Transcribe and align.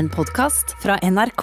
En 0.00 0.08
podkast 0.08 0.76
fra 0.82 0.94
NRK. 1.02 1.42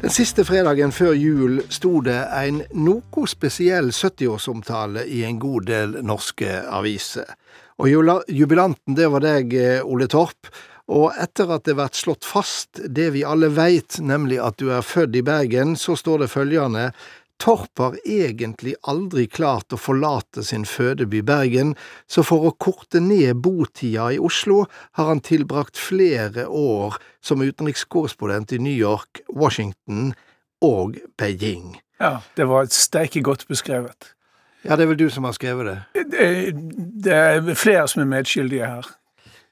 Den 0.00 0.10
siste 0.10 0.44
fredagen 0.46 0.94
før 0.94 1.16
jul 1.18 1.64
sto 1.66 1.98
det 2.06 2.20
en 2.30 2.62
noe 2.78 3.26
spesiell 3.26 3.90
70-årsomtale 3.90 5.02
i 5.02 5.24
en 5.26 5.42
god 5.42 5.66
del 5.74 5.98
norske 6.06 6.62
aviser. 6.62 7.26
Og 7.82 7.90
jubilanten 7.90 8.94
det 8.94 9.10
var 9.10 9.26
deg, 9.26 9.54
eh, 9.54 9.82
Ole 9.82 10.06
Torp. 10.06 10.46
Og 10.88 11.12
etter 11.20 11.50
at 11.52 11.66
det 11.68 11.76
blir 11.76 11.92
slått 11.92 12.24
fast 12.24 12.80
det 12.80 13.10
vi 13.12 13.24
alle 13.26 13.50
veit, 13.52 13.98
nemlig 14.00 14.40
at 14.40 14.56
du 14.60 14.70
er 14.72 14.84
født 14.84 15.18
i 15.20 15.24
Bergen, 15.24 15.76
så 15.76 15.96
står 15.98 16.24
det 16.24 16.32
følgende 16.32 16.90
Torp 17.38 17.78
har 17.78 17.94
egentlig 18.02 18.74
aldri 18.90 19.28
klart 19.30 19.70
å 19.70 19.78
forlate 19.78 20.42
sin 20.42 20.64
fødeby 20.66 21.20
Bergen, 21.22 21.76
så 22.10 22.24
for 22.26 22.48
å 22.48 22.54
korte 22.58 22.98
ned 22.98 23.38
botida 23.44 24.08
i 24.10 24.18
Oslo 24.18 24.64
har 24.98 25.12
han 25.12 25.22
tilbrakt 25.22 25.78
flere 25.78 26.48
år 26.50 26.98
som 27.22 27.44
utenrikskorrespondent 27.44 28.56
i 28.56 28.58
New 28.58 28.74
York, 28.74 29.22
Washington 29.30 30.16
og 30.64 30.98
Beijing. 31.18 31.78
Ja, 32.02 32.18
det 32.34 32.48
var 32.50 32.66
steike 32.74 33.22
godt 33.22 33.46
beskrevet. 33.46 34.16
Ja, 34.66 34.74
det 34.74 34.84
er 34.84 34.90
vel 34.90 34.98
du 34.98 35.08
som 35.10 35.26
har 35.28 35.38
skrevet 35.38 35.70
det. 35.70 36.06
Det, 36.10 36.28
det 37.06 37.14
er 37.14 37.54
flere 37.54 37.86
som 37.90 38.02
er 38.02 38.10
medskyldige 38.10 38.66
her. 38.66 38.90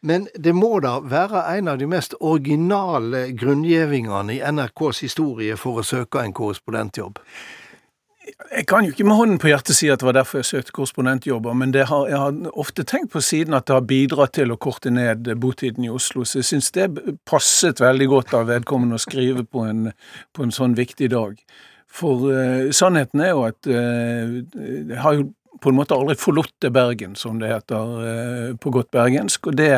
Men 0.03 0.27
det 0.35 0.53
må 0.55 0.79
da 0.85 0.99
være 1.01 1.47
en 1.57 1.69
av 1.73 1.79
de 1.81 1.87
mest 1.89 2.15
originale 2.21 3.31
grunngivingene 3.39 4.37
i 4.37 4.43
NRKs 4.45 5.01
historie 5.07 5.57
for 5.61 5.81
å 5.81 5.87
søke 5.87 6.23
en 6.23 6.35
korrespondentjobb. 6.37 7.23
Jeg 8.27 8.67
kan 8.67 8.83
jo 8.83 8.91
ikke 8.91 9.05
med 9.07 9.17
hånden 9.17 9.39
på 9.39 9.49
hjertet 9.53 9.79
si 9.79 9.89
at 9.91 10.01
det 10.03 10.09
var 10.09 10.17
derfor 10.17 10.41
jeg 10.41 10.49
søkte 10.49 10.75
korrespondentjobber, 10.75 11.55
men 11.55 11.75
har, 11.75 12.09
jeg 12.11 12.19
har 12.19 12.59
ofte 12.59 12.85
tenkt 12.85 13.13
på 13.15 13.23
siden 13.23 13.55
at 13.55 13.69
det 13.69 13.77
har 13.77 13.87
bidratt 13.87 14.35
til 14.39 14.51
å 14.51 14.59
korte 14.59 14.91
ned 14.91 15.31
botiden 15.41 15.87
i 15.87 15.93
Oslo, 15.93 16.25
så 16.27 16.41
jeg 16.41 16.49
syns 16.51 16.73
det 16.75 16.89
passet 17.29 17.81
veldig 17.81 18.09
godt 18.11 18.35
av 18.35 18.51
vedkommende 18.51 18.99
å 18.99 19.03
skrive 19.03 19.47
på 19.47 19.63
en, 19.71 19.91
på 20.35 20.43
en 20.43 20.55
sånn 20.55 20.75
viktig 20.79 21.13
dag. 21.15 21.39
For 21.87 22.27
uh, 22.27 22.75
sannheten 22.75 23.23
er 23.23 23.33
jo 23.33 23.47
at 23.47 23.71
uh, 23.71 24.39
jeg 24.59 25.01
har 25.05 25.21
jo 25.21 25.29
på 25.63 25.71
en 25.71 25.79
måte 25.79 25.97
aldri 25.97 26.17
forlotte 26.21 26.71
Bergen, 26.75 27.17
som 27.17 27.41
det 27.41 27.51
heter 27.53 27.97
eh, 28.11 28.53
på 28.61 28.73
godt 28.75 28.91
bergensk, 28.95 29.51
og 29.51 29.59
det 29.59 29.73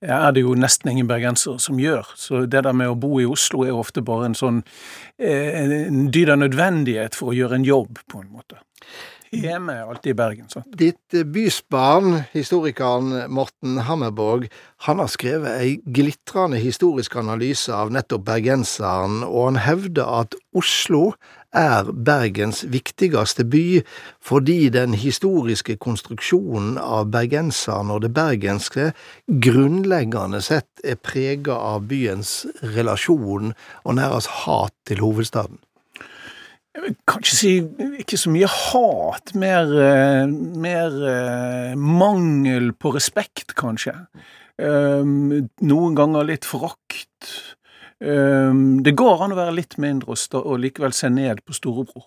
er 0.00 0.32
det 0.32 0.44
jo 0.46 0.56
nesten 0.56 0.92
ingen 0.94 1.08
bergensere 1.10 1.60
som 1.60 1.80
gjør. 1.80 2.08
Så 2.16 2.46
det 2.48 2.64
der 2.64 2.76
med 2.76 2.92
å 2.92 2.98
bo 2.98 3.18
i 3.20 3.28
Oslo 3.28 3.66
er 3.66 3.76
ofte 3.76 4.04
bare 4.04 4.30
en 4.30 4.38
sånn 4.38 4.62
eh, 5.20 5.86
en 5.86 6.08
dyd 6.12 6.32
av 6.32 6.40
nødvendighet 6.40 7.18
for 7.18 7.32
å 7.32 7.36
gjøre 7.36 7.60
en 7.60 7.68
jobb, 7.68 8.00
på 8.08 8.24
en 8.24 8.30
måte. 8.32 8.60
Hjemme 9.30 9.76
er 9.78 9.86
alltid 9.86 10.10
i 10.10 10.18
Bergen. 10.18 10.48
sant? 10.50 10.66
Ditt 10.74 11.14
eh, 11.14 11.22
bysbarn, 11.22 12.24
historikeren 12.32 13.30
Morten 13.30 13.78
Hammerborg, 13.86 14.48
han 14.86 14.98
har 14.98 15.10
skrevet 15.12 15.60
ei 15.60 15.76
glitrende 15.86 16.58
historisk 16.58 17.14
analyse 17.20 17.70
av 17.70 17.92
nettopp 17.94 18.24
bergenseren, 18.26 19.20
og 19.28 19.52
han 19.52 19.60
hevder 19.62 20.10
at 20.24 20.34
Oslo 20.56 21.12
er 21.56 21.88
Bergens 21.90 22.62
viktigste 22.70 23.44
by 23.44 23.80
fordi 24.22 24.68
den 24.70 24.94
historiske 24.94 25.76
konstruksjonen 25.82 26.78
av 26.78 27.10
bergenseren 27.14 27.90
og 27.90 28.04
det 28.04 28.12
bergenske 28.14 28.90
grunnleggende 29.26 30.42
sett 30.44 30.84
er 30.84 31.00
prega 31.00 31.56
av 31.72 31.88
byens 31.90 32.44
relasjon 32.76 33.52
og 33.84 33.98
nærmest 33.98 34.30
hat 34.44 34.74
til 34.86 35.02
hovedstaden. 35.02 35.58
Jeg 36.70 36.84
vil 36.84 36.94
kanskje 37.10 37.34
si 37.36 37.52
ikke 37.98 38.18
så 38.20 38.30
mye 38.30 38.46
hat, 38.46 39.32
mer, 39.34 39.72
eh, 39.84 40.26
mer 40.30 40.94
eh, 41.02 41.72
mangel 41.74 42.70
på 42.78 42.94
respekt, 42.94 43.56
kanskje. 43.58 43.96
Um, 44.60 45.48
noen 45.64 45.96
ganger 45.98 46.28
litt 46.28 46.46
forakt. 46.46 47.30
Um, 48.00 48.80
det 48.84 48.96
går 48.96 49.26
an 49.26 49.34
å 49.34 49.36
være 49.36 49.58
litt 49.58 49.76
mindre 49.76 50.14
og, 50.16 50.54
likevel 50.62 50.94
se 50.96 51.10
ned 51.12 51.42
på 51.44 51.56
storebror. 51.56 52.06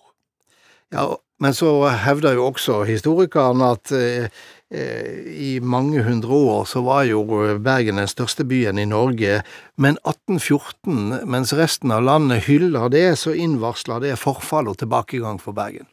Ja, 0.94 1.06
men 1.42 1.54
så 1.54 1.70
hevder 1.88 2.36
jo 2.36 2.48
også 2.48 2.82
historikeren 2.86 3.62
at 3.66 3.90
eh, 3.94 4.26
eh, 4.70 5.22
i 5.26 5.52
mange 5.62 6.04
hundre 6.06 6.36
år 6.36 6.68
så 6.70 6.84
var 6.86 7.06
jo 7.08 7.24
Bergen 7.62 7.98
den 7.98 8.10
største 8.10 8.46
byen 8.46 8.78
i 8.78 8.86
Norge, 8.86 9.40
men 9.74 9.98
1814, 10.04 11.24
mens 11.30 11.54
resten 11.56 11.94
av 11.94 12.04
landet 12.06 12.46
hyller 12.46 12.90
det, 12.92 13.08
så 13.18 13.34
innvarsler 13.34 14.04
det 14.04 14.18
forfall 14.20 14.70
og 14.70 14.78
tilbakegang 14.82 15.40
for 15.42 15.56
Bergen. 15.56 15.88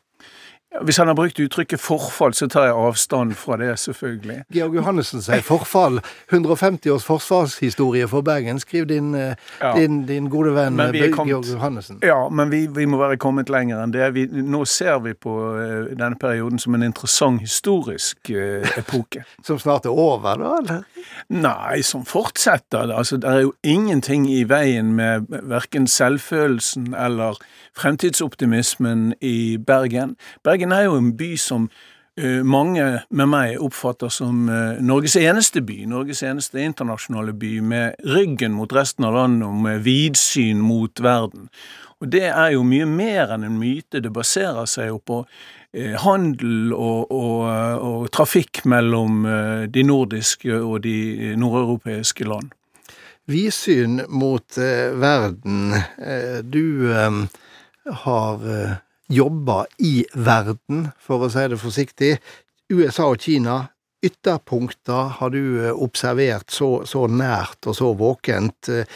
Hvis 0.81 0.97
han 0.97 1.07
har 1.07 1.15
brukt 1.19 1.39
uttrykket 1.39 1.79
forfall, 1.83 2.31
så 2.33 2.47
tar 2.47 2.63
jeg 2.69 2.73
avstand 2.79 3.33
fra 3.35 3.57
det, 3.59 3.73
selvfølgelig. 3.79 4.37
Georg 4.55 4.75
Johannessen 4.77 5.19
sier 5.21 5.41
forfall. 5.43 5.97
150 6.31 6.87
års 6.93 7.03
forsvarshistorie 7.03 8.07
for 8.07 8.21
Bergen. 8.23 8.59
Skriv 8.59 8.85
din, 8.87 9.09
eh, 9.15 9.35
Ja. 9.61 9.73
din, 9.75 10.05
din 10.07 10.29
gode 10.29 10.53
venn 10.55 10.77
kommet- 10.77 11.27
Georg 11.27 11.45
Johannessen. 11.51 11.99
Ja, 12.03 12.29
men 12.29 12.49
vi, 12.51 12.67
vi 12.67 12.85
må 12.85 12.97
være 12.97 13.17
kommet 13.17 13.49
lenger 13.49 13.83
enn 13.83 13.91
det. 13.91 14.13
Vi, 14.13 14.25
nå 14.31 14.63
ser 14.65 14.99
vi 15.03 15.13
på 15.13 15.35
eh, 15.59 15.91
denne 15.97 16.15
perioden 16.15 16.59
som 16.59 16.73
en 16.75 16.83
interessant 16.83 17.41
historisk 17.41 18.29
eh, 18.29 18.63
epoke. 18.77 19.23
Som 19.43 19.59
snart 19.59 19.85
er 19.85 19.89
over, 19.89 20.35
da, 20.39 20.55
eller? 20.61 20.83
Nei, 21.29 21.81
som 21.81 22.05
fortsetter. 22.05 22.91
Altså, 22.95 23.17
det 23.17 23.27
er 23.29 23.41
jo 23.41 23.53
ingenting 23.63 24.29
i 24.29 24.43
veien 24.47 24.93
med 24.95 25.27
verken 25.43 25.87
selvfølelsen 25.87 26.93
eller 26.95 27.35
fremtidsoptimismen 27.73 29.13
i 29.21 29.57
Bergen. 29.57 30.15
Bergen 30.43 30.60
er 30.69 30.83
jo 30.85 30.99
en 30.99 31.15
by 31.17 31.31
som 31.41 31.63
eh, 32.21 32.41
mange 32.45 32.85
med 33.09 33.29
meg 33.31 33.61
oppfatter 33.63 34.11
som 34.13 34.49
eh, 34.49 34.81
Norges 34.85 35.17
eneste 35.17 35.63
by, 35.65 35.79
Norges 35.89 36.21
eneste 36.27 36.61
internasjonale 36.61 37.33
by, 37.33 37.55
med 37.65 38.05
ryggen 38.05 38.53
mot 38.53 38.73
resten 38.73 39.07
av 39.07 39.17
landet 39.17 39.47
og 39.47 39.63
med 39.65 39.81
vidsyn 39.87 40.61
mot 40.61 41.01
verden. 41.01 41.49
Og 42.01 42.11
det 42.13 42.27
er 42.29 42.53
jo 42.53 42.61
mye 42.65 42.85
mer 42.89 43.33
enn 43.33 43.47
en 43.47 43.57
myte. 43.61 44.01
Det 44.01 44.13
baserer 44.13 44.69
seg 44.69 44.91
jo 44.91 45.01
på 45.01 45.17
eh, 45.73 45.97
handel 46.05 46.75
og, 46.77 47.09
og, 47.09 47.49
og 47.89 48.07
trafikk 48.13 48.63
mellom 48.69 49.25
de 49.73 49.83
nordiske 49.85 50.61
og 50.61 50.83
de 50.85 51.33
nordeuropeiske 51.37 52.29
land. 52.29 52.53
Vidsyn 53.29 54.01
mot 54.09 54.57
verden. 54.57 55.75
Du 56.51 56.89
har 57.85 58.41
eh, 59.11 59.17
jobba 59.17 59.65
i 59.77 60.05
verden, 60.15 60.87
for 60.99 61.27
å 61.27 61.31
si 61.31 61.47
det 61.51 61.59
forsiktig. 61.61 62.15
USA 62.71 63.11
og 63.11 63.21
Kina. 63.21 63.67
Ytterpunkter 64.01 65.17
har 65.19 65.29
du 65.29 65.67
eh, 65.67 65.73
observert 65.75 66.49
så, 66.49 66.81
så 66.89 67.05
nært 67.07 67.67
og 67.69 67.77
så 67.77 67.91
våkent. 67.93 68.71
Eh, 68.71 68.87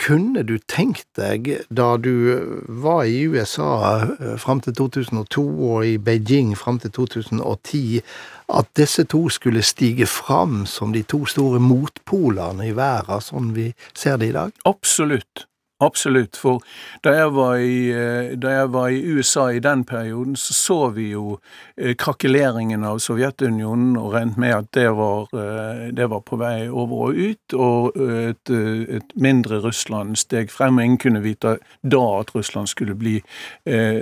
Kunne 0.00 0.40
du 0.48 0.54
tenkt 0.64 1.04
deg, 1.18 1.66
da 1.68 1.98
du 2.00 2.64
var 2.72 3.02
i 3.04 3.26
USA 3.28 4.06
eh, 4.06 4.36
fram 4.40 4.62
til 4.64 4.72
2002 4.78 5.44
og 5.44 5.84
i 5.84 5.98
Beijing 6.00 6.54
fram 6.56 6.78
til 6.80 6.94
2010, 6.96 8.00
at 8.48 8.70
disse 8.80 9.04
to 9.04 9.28
skulle 9.28 9.62
stige 9.62 10.08
fram 10.08 10.64
som 10.64 10.94
de 10.96 11.02
to 11.04 11.26
store 11.28 11.60
motpolene 11.60 12.70
i 12.70 12.72
verden, 12.72 13.20
sånn 13.20 13.52
vi 13.52 13.74
ser 13.92 14.16
det 14.16 14.32
i 14.32 14.36
dag? 14.38 14.56
Absolutt. 14.64 15.49
Absolutt. 15.80 16.36
For 16.36 16.60
da 17.04 17.14
jeg, 17.16 17.30
i, 17.64 17.76
eh, 17.96 18.32
da 18.36 18.52
jeg 18.52 18.72
var 18.74 18.88
i 18.92 19.00
USA 19.14 19.46
i 19.56 19.62
den 19.64 19.84
perioden, 19.88 20.36
så 20.36 20.52
så 20.54 20.78
vi 20.92 21.06
jo 21.14 21.38
eh, 21.76 21.94
krakeleringen 21.96 22.84
av 22.84 22.98
Sovjetunionen 23.00 23.96
og 23.96 24.12
regnet 24.12 24.36
med 24.36 24.54
at 24.58 24.68
det 24.76 24.90
var, 24.98 25.32
eh, 25.32 25.86
det 25.96 26.10
var 26.12 26.20
på 26.26 26.36
vei 26.40 26.68
over 26.68 27.06
og 27.06 27.16
ut, 27.16 27.56
og 27.56 27.96
et, 27.96 28.52
et 28.98 29.16
mindre 29.16 29.62
Russland 29.64 30.18
steg 30.20 30.52
frem. 30.52 30.76
og 30.76 30.84
Ingen 30.84 31.00
kunne 31.00 31.24
vite 31.24 31.56
da 31.80 32.02
at 32.20 32.34
Russland 32.34 32.68
skulle 32.68 32.94
bli 32.94 33.16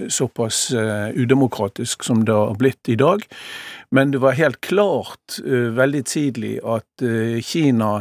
såpass 0.09 0.73
udemokratisk 1.15 2.03
som 2.05 2.25
det 2.27 2.35
har 2.35 2.57
blitt 2.59 2.89
i 2.89 2.97
dag. 2.99 3.23
Men 3.91 4.11
det 4.11 4.21
var 4.23 4.39
helt 4.39 4.61
klart 4.61 5.39
veldig 5.45 6.05
tidlig 6.05 6.59
at 6.65 7.07
Kina 7.45 8.01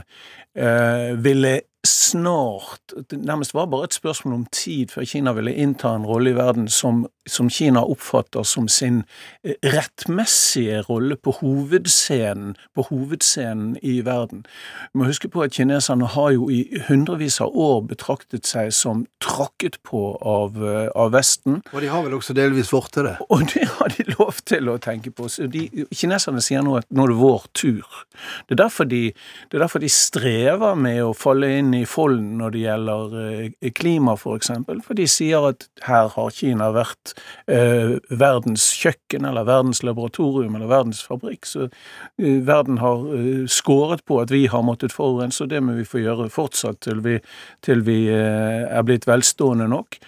ville 1.22 1.60
snart 1.88 2.94
Det 3.10 3.18
nærmest 3.18 3.54
var 3.54 3.66
bare 3.66 3.84
et 3.84 3.94
spørsmål 3.94 4.34
om 4.34 4.46
tid 4.52 4.92
før 4.92 5.06
Kina 5.06 5.32
ville 5.32 5.54
innta 5.54 5.94
en 5.96 6.06
rolle 6.06 6.32
i 6.32 6.36
verden 6.36 6.68
som, 6.68 7.06
som 7.28 7.50
Kina 7.50 7.84
oppfatter 7.84 8.44
som 8.44 8.68
sin 8.68 9.04
eh, 9.44 9.56
rettmessige 9.64 10.82
rolle 10.90 11.16
på 11.16 11.32
hovedscenen, 11.40 12.56
på 12.76 12.86
hovedscenen 12.90 13.78
i 13.82 14.00
verden. 14.06 14.46
Vi 14.94 15.00
må 15.00 15.08
huske 15.10 15.30
på 15.32 15.44
at 15.46 15.56
kineserne 15.56 16.08
har 16.16 16.32
jo 16.36 16.50
i 16.54 16.64
hundrevis 16.88 17.40
av 17.44 17.56
år 17.56 17.82
betraktet 17.92 18.48
seg 18.48 18.74
som 18.76 19.06
tråkket 19.24 19.80
på 19.88 20.04
av, 20.22 20.58
eh, 20.64 20.90
av 20.96 21.14
Vesten. 21.16 21.62
Og 21.74 21.82
de 21.82 21.92
har 21.92 22.04
vel 22.06 22.18
også 22.18 22.36
delvis 22.38 22.72
fått 22.74 22.94
til 22.98 23.10
det? 23.10 23.18
Og 23.30 23.48
det 23.54 23.68
har 23.78 23.94
de 23.96 24.08
lov 24.18 24.42
til 24.46 24.72
å 24.72 24.78
tenke 24.82 25.12
på. 25.12 25.30
Så 25.32 25.48
de, 25.52 25.68
kineserne 25.92 26.44
sier 26.44 26.66
nå 26.66 26.78
at 26.80 26.90
nå 26.92 27.08
er 27.08 27.14
det 27.14 27.20
vår 27.22 27.48
tur. 27.58 28.04
Det 28.48 28.58
er 28.58 28.64
derfor 28.64 28.88
de, 28.90 29.04
det 29.48 29.60
er 29.60 29.66
derfor 29.66 29.84
de 29.84 29.92
strever 29.92 30.78
med 30.80 31.02
å 31.04 31.14
falle 31.18 31.50
inn 31.60 31.74
i 31.77 31.77
folden 31.86 32.38
når 32.40 32.54
det 32.54 32.62
gjelder 32.64 33.16
eh, 33.22 33.72
klima, 33.76 34.16
for 34.18 34.38
eksempel. 34.40 34.80
For 34.86 34.98
de 34.98 35.06
sier 35.10 35.46
at 35.50 35.68
her 35.86 36.10
har 36.14 36.34
Kina 36.34 36.70
vært 36.76 37.14
eh, 37.52 37.98
verdens 38.10 38.70
kjøkken, 38.80 39.28
eller 39.28 39.48
verdens 39.48 39.84
laboratorium, 39.86 40.56
eller 40.58 40.72
verdens 40.72 41.04
fabrikk. 41.06 41.46
Så 41.46 41.68
eh, 41.68 42.40
verden 42.48 42.80
har 42.82 43.06
eh, 43.18 43.46
skåret 43.52 44.06
på 44.08 44.22
at 44.24 44.34
vi 44.34 44.46
har 44.52 44.66
måttet 44.66 44.96
forurense, 44.96 45.44
og 45.44 45.52
det 45.54 45.62
må 45.64 45.78
vi 45.78 45.88
få 45.88 46.02
gjøre 46.04 46.30
fortsatt 46.34 46.82
til 46.88 47.04
vi, 47.06 47.18
til 47.66 47.86
vi 47.88 48.06
eh, 48.14 48.66
er 48.66 48.88
blitt 48.88 49.08
velstående 49.08 49.70
nok. 49.72 50.00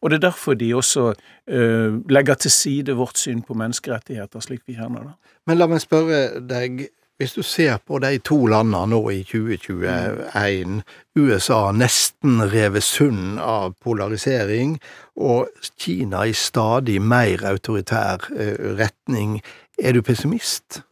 Og 0.00 0.10
det 0.10 0.20
er 0.20 0.28
derfor 0.28 0.54
de 0.54 0.74
også 0.78 1.10
legger 1.48 2.36
til 2.38 2.52
side 2.54 2.94
vårt 2.94 3.18
syn 3.18 3.40
på 3.42 3.56
menneskerettigheter, 3.58 4.38
slik 4.44 4.60
vi 4.68 4.76
kjenner 4.76 5.08
det. 5.08 5.32
Men 5.48 5.58
la 5.58 5.66
meg 5.66 5.80
spørre 5.82 6.42
deg, 6.44 6.84
hvis 7.18 7.32
du 7.32 7.42
ser 7.42 7.80
på 7.86 7.98
de 7.98 8.18
to 8.22 8.44
landene 8.46 8.86
nå 8.92 9.00
i 9.10 9.22
2021, 9.26 10.82
USA 11.18 11.60
nesten 11.74 12.42
revet 12.52 12.86
sund 12.86 13.40
av 13.42 13.74
polarisering, 13.82 14.76
og 15.18 15.48
Kina 15.80 16.22
i 16.30 16.32
stadig 16.32 17.00
mer 17.02 17.42
autoritær 17.50 18.28
eh, 18.36 18.54
retning, 18.78 19.40
er 19.82 19.98
du 19.98 20.02
pessimist? 20.02 20.84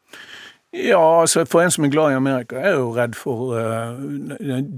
Ja, 0.74 1.20
altså 1.20 1.44
for 1.48 1.62
en 1.62 1.70
som 1.70 1.86
er 1.86 1.92
glad 1.94 2.10
i 2.10 2.18
Amerika, 2.18 2.56
er 2.58 2.72
jeg 2.72 2.80
jo 2.80 2.90
redd 2.96 3.14
for 3.16 3.54
uh, 3.54 3.94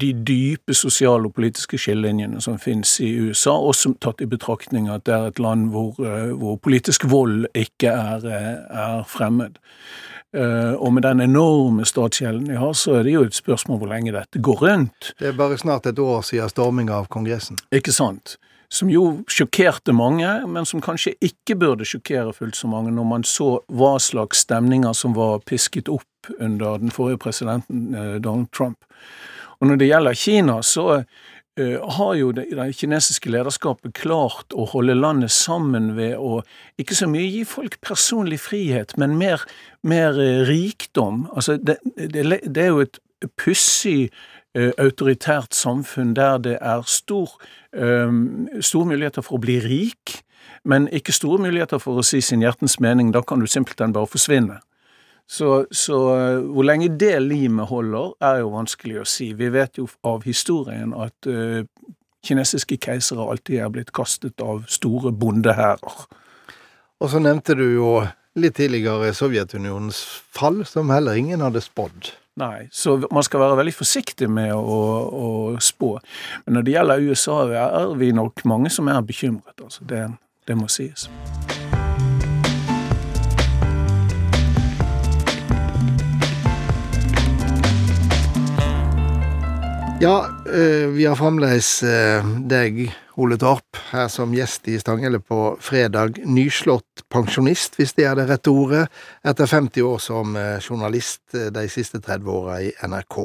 de 0.00 0.10
dype 0.28 0.74
sosiale 0.76 1.26
og 1.26 1.34
politiske 1.34 1.80
skillelinjene 1.80 2.42
som 2.44 2.58
finnes 2.60 2.92
i 3.00 3.08
USA, 3.18 3.56
også 3.56 3.94
tatt 4.04 4.20
i 4.22 4.28
betraktning 4.28 4.86
at 4.92 5.08
det 5.08 5.16
er 5.16 5.32
et 5.32 5.40
land 5.42 5.72
hvor, 5.72 5.96
uh, 5.98 6.36
hvor 6.38 6.60
politisk 6.62 7.08
vold 7.10 7.48
ikke 7.56 7.88
er, 7.88 8.28
er 8.68 9.02
fremmed. 9.08 9.58
Uh, 10.36 10.74
og 10.76 10.92
med 10.92 11.06
den 11.06 11.22
enorme 11.24 11.86
statsgjelden 11.88 12.50
de 12.50 12.58
har, 12.60 12.74
så 12.76 12.98
er 12.98 13.06
det 13.06 13.14
jo 13.14 13.22
et 13.24 13.36
spørsmål 13.36 13.78
hvor 13.80 13.88
lenge 13.88 14.12
dette 14.12 14.42
går 14.44 14.60
rundt. 14.66 15.12
Det 15.20 15.30
er 15.30 15.38
bare 15.38 15.56
snart 15.56 15.88
et 15.88 15.98
år 15.98 16.20
siden 16.26 16.52
storminga 16.52 16.98
av 17.00 17.08
Kongressen. 17.12 17.56
Ikke 17.72 17.94
sant. 17.96 18.36
Som 18.68 18.90
jo 18.92 19.22
sjokkerte 19.32 19.94
mange, 19.96 20.28
men 20.44 20.68
som 20.68 20.82
kanskje 20.84 21.14
ikke 21.24 21.56
burde 21.56 21.88
sjokkere 21.88 22.34
fullt 22.36 22.58
så 22.58 22.68
mange, 22.68 22.92
når 22.92 23.08
man 23.08 23.24
så 23.24 23.54
hva 23.72 23.94
slags 23.96 24.44
stemninger 24.44 24.92
som 24.92 25.16
var 25.16 25.40
pisket 25.48 25.88
opp 25.88 26.34
under 26.36 26.76
den 26.82 26.92
forrige 26.92 27.22
presidenten 27.24 27.88
uh, 27.96 28.18
Donald 28.20 28.52
Trump. 28.52 28.84
Og 29.58 29.66
når 29.66 29.80
det 29.80 29.88
gjelder 29.88 30.14
Kina, 30.14 30.60
så 30.62 30.90
Eh, 30.98 31.04
har 31.98 32.14
jo 32.14 32.30
det, 32.32 32.46
det 32.54 32.68
kinesiske 32.78 33.30
lederskapet 33.32 33.94
klart 33.98 34.54
å 34.54 34.66
holde 34.72 34.94
landet 34.94 35.32
sammen 35.34 35.94
ved 35.96 36.16
å 36.18 36.42
ikke 36.78 36.96
så 36.98 37.08
mye 37.10 37.26
gi 37.26 37.44
folk 37.48 37.80
personlig 37.84 38.40
frihet, 38.44 38.94
men 39.00 39.16
mer, 39.18 39.42
mer 39.82 40.18
eh, 40.22 40.44
rikdom. 40.48 41.26
Altså, 41.34 41.56
det, 41.56 41.78
det, 41.96 42.26
det, 42.44 42.62
er 42.62 42.70
jo 42.70 42.84
et 42.84 43.00
pussig 43.40 44.10
uh, 44.58 44.70
autoritært 44.78 45.56
samfunn 45.56 46.14
der 46.14 46.38
det 46.44 46.56
er 46.60 46.86
stor, 46.86 47.34
um, 47.72 48.46
store 48.60 48.92
muligheter 48.92 49.26
for 49.26 49.38
å 49.38 49.42
bli 49.42 49.58
rik, 49.64 50.20
men 50.68 50.86
ikke 50.94 51.14
store 51.16 51.42
muligheter 51.42 51.82
for 51.82 51.98
å 51.98 52.06
si 52.06 52.20
sin 52.22 52.44
hjertens 52.44 52.78
mening. 52.82 53.10
Da 53.14 53.22
kan 53.26 53.42
du 53.42 53.50
simpelthen 53.50 53.94
bare 53.96 54.10
forsvinne. 54.10 54.60
Så, 55.28 55.66
så, 55.70 55.96
eh, 56.16 56.38
hvor 56.40 56.64
lenge 56.64 56.88
det 56.96 57.18
limet 57.22 57.68
holder, 57.68 58.14
er 58.24 58.40
jo 58.40 58.54
vanskelig 58.54 59.02
å 59.02 59.08
si. 59.08 59.34
Vi 59.36 59.50
vet 59.52 59.76
jo 59.76 59.84
av 60.08 60.24
historien 60.24 60.94
at 60.96 61.28
uh, 61.28 61.60
kinesiske 62.24 62.78
keisere 62.80 63.26
alltid 63.28 63.60
er 63.60 63.74
blitt 63.74 63.92
kastet 63.92 64.40
av 64.40 64.64
store 64.72 65.12
bondehærer. 65.12 66.06
Og 66.98 67.12
så 67.12 67.20
nevnte 67.22 67.58
du 67.58 67.66
jo 67.66 67.92
litt 68.38 68.56
tidligere 68.56 69.12
Sovjetunionens 69.14 70.00
fall, 70.34 70.64
som 70.66 70.90
heller 70.94 71.18
ingen 71.20 71.44
hadde 71.44 71.62
spådd. 71.62 72.12
Nei, 72.38 72.68
så 72.70 72.96
man 73.10 73.24
skal 73.26 73.42
være 73.42 73.58
veldig 73.58 73.74
forsiktig 73.74 74.28
med 74.30 74.54
å, 74.54 74.78
å, 75.10 75.30
spå. 75.62 75.96
Men 76.46 76.58
når 76.58 76.66
det 76.66 76.76
gjelder 76.76 77.08
USA, 77.10 77.40
er 77.66 77.96
vi 77.98 78.12
nok 78.14 78.44
mange 78.46 78.70
som 78.70 78.88
er 78.88 79.02
bekymret. 79.02 79.58
Altså. 79.58 79.84
Det, 79.90 80.04
det 80.46 80.58
må 80.58 80.70
sies. 80.70 81.08
Ja, 90.00 90.28
eh, 90.54 90.86
vi 90.88 91.06
har 91.06 91.16
fremdeles 91.18 91.82
eh, 91.82 92.26
deg, 92.46 92.84
Ole 93.18 93.34
Torp, 93.34 93.80
her 93.90 94.06
som 94.06 94.30
gjest 94.30 94.68
i 94.70 94.76
Stanghelle 94.78 95.18
på 95.18 95.56
fredag. 95.58 96.20
Nyslått 96.22 97.02
pensjonist, 97.10 97.74
hvis 97.80 97.96
det 97.96 98.06
er 98.06 98.14
det 98.14 98.28
rette 98.28 98.52
ordet, 98.54 98.84
etter 99.26 99.50
50 99.50 99.88
år 99.88 99.98
som 99.98 100.38
eh, 100.38 100.62
journalist 100.62 101.34
de 101.34 101.66
siste 101.66 101.98
30 101.98 102.30
åra 102.30 102.60
i 102.62 102.70
NRK. 102.86 103.18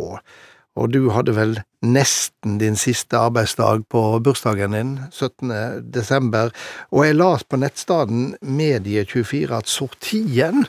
Og 0.82 0.90
du 0.90 1.12
hadde 1.14 1.38
vel 1.38 1.56
nesten 1.86 2.58
din 2.58 2.80
siste 2.80 3.22
arbeidsdag 3.22 3.86
på 3.94 4.04
bursdagen 4.26 4.74
din, 4.74 4.98
17. 5.12 5.54
desember, 5.94 6.50
og 6.90 7.06
jeg 7.06 7.22
las 7.22 7.46
på 7.46 7.62
nettstaden 7.62 8.32
Medie24 8.42 9.60
at 9.62 9.70
sortien 9.70 10.66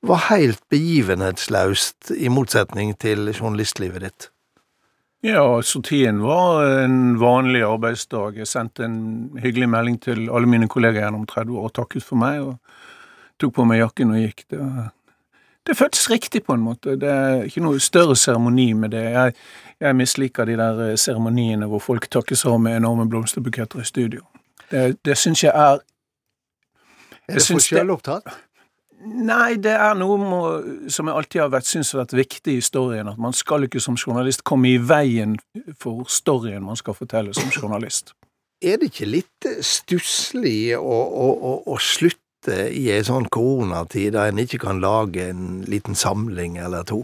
var 0.00 0.30
helt 0.32 0.64
begivenhetslaust, 0.72 2.14
i 2.16 2.32
motsetning 2.32 2.96
til 2.96 3.28
journalistlivet 3.36 4.08
ditt. 4.08 4.31
Ja, 5.24 5.62
sortien 5.62 6.20
var 6.20 6.64
en 6.64 7.18
vanlig 7.18 7.62
arbeidsdag. 7.62 8.40
Jeg 8.40 8.48
sendte 8.50 8.82
en 8.88 8.96
hyggelig 9.38 9.68
melding 9.70 10.00
til 10.02 10.24
alle 10.26 10.50
mine 10.50 10.66
kollegaer 10.66 11.04
gjennom 11.04 11.28
30 11.30 11.60
år 11.60 11.68
og 11.68 11.74
takket 11.78 12.02
for 12.02 12.18
meg, 12.18 12.40
og 12.42 12.56
tok 13.38 13.52
på 13.54 13.66
meg 13.70 13.78
jakken 13.84 14.10
og 14.16 14.18
gikk. 14.18 14.42
Det, 14.50 14.66
det 15.70 15.76
føltes 15.78 16.10
riktig, 16.10 16.42
på 16.42 16.56
en 16.58 16.64
måte. 16.66 16.96
Det 16.98 17.12
er 17.12 17.46
ikke 17.46 17.62
noe 17.62 17.78
større 17.78 18.16
seremoni 18.18 18.72
med 18.74 18.96
det. 18.96 19.04
Jeg, 19.14 19.38
jeg, 19.86 19.98
misliker 20.00 20.50
de 20.50 20.58
der 20.58 20.82
eh, 20.88 20.98
seremoniene 20.98 21.70
hvor 21.70 21.84
folk 21.86 22.10
takkes 22.10 22.42
av 22.50 22.58
med 22.64 22.80
enorme 22.80 23.06
blomsterbuketter 23.06 23.78
i 23.78 23.86
studio. 23.86 24.26
Det, 24.72 24.96
det 25.06 25.14
syns 25.22 25.44
jeg 25.46 25.54
er 25.54 25.78
Er 27.28 27.38
det 27.38 27.46
for 27.46 27.62
sjølopptatt? 27.62 28.26
Nei, 29.02 29.56
det 29.58 29.72
er 29.74 29.96
noe 29.98 30.16
må, 30.20 30.40
som 30.92 31.08
jeg 31.08 31.18
alltid 31.18 31.40
har 31.42 31.52
vært, 31.52 31.66
syns 31.66 31.90
har 31.94 32.04
vært 32.04 32.14
viktig 32.20 32.54
i 32.54 32.60
historien. 32.60 33.08
At 33.10 33.18
man 33.22 33.34
skal 33.34 33.66
ikke 33.66 33.82
som 33.82 33.96
journalist 33.98 34.44
komme 34.46 34.70
i 34.70 34.78
veien 34.78 35.38
for 35.80 36.04
storyen 36.10 36.62
man 36.66 36.78
skal 36.78 36.94
fortelle 36.94 37.34
som 37.34 37.50
journalist. 37.50 38.14
Er 38.62 38.78
det 38.78 38.92
ikke 38.92 39.08
litt 39.10 39.48
stusslig 39.66 40.76
å, 40.78 40.86
å, 40.86 41.30
å, 41.34 41.54
å 41.74 41.78
slutte 41.82 42.68
i 42.70 42.88
ei 42.94 43.02
sånn 43.06 43.26
koronatid, 43.32 44.12
der 44.14 44.30
en 44.30 44.42
ikke 44.42 44.62
kan 44.62 44.82
lage 44.82 45.26
en 45.32 45.64
liten 45.66 45.98
samling 45.98 46.60
eller 46.62 46.86
to? 46.86 47.02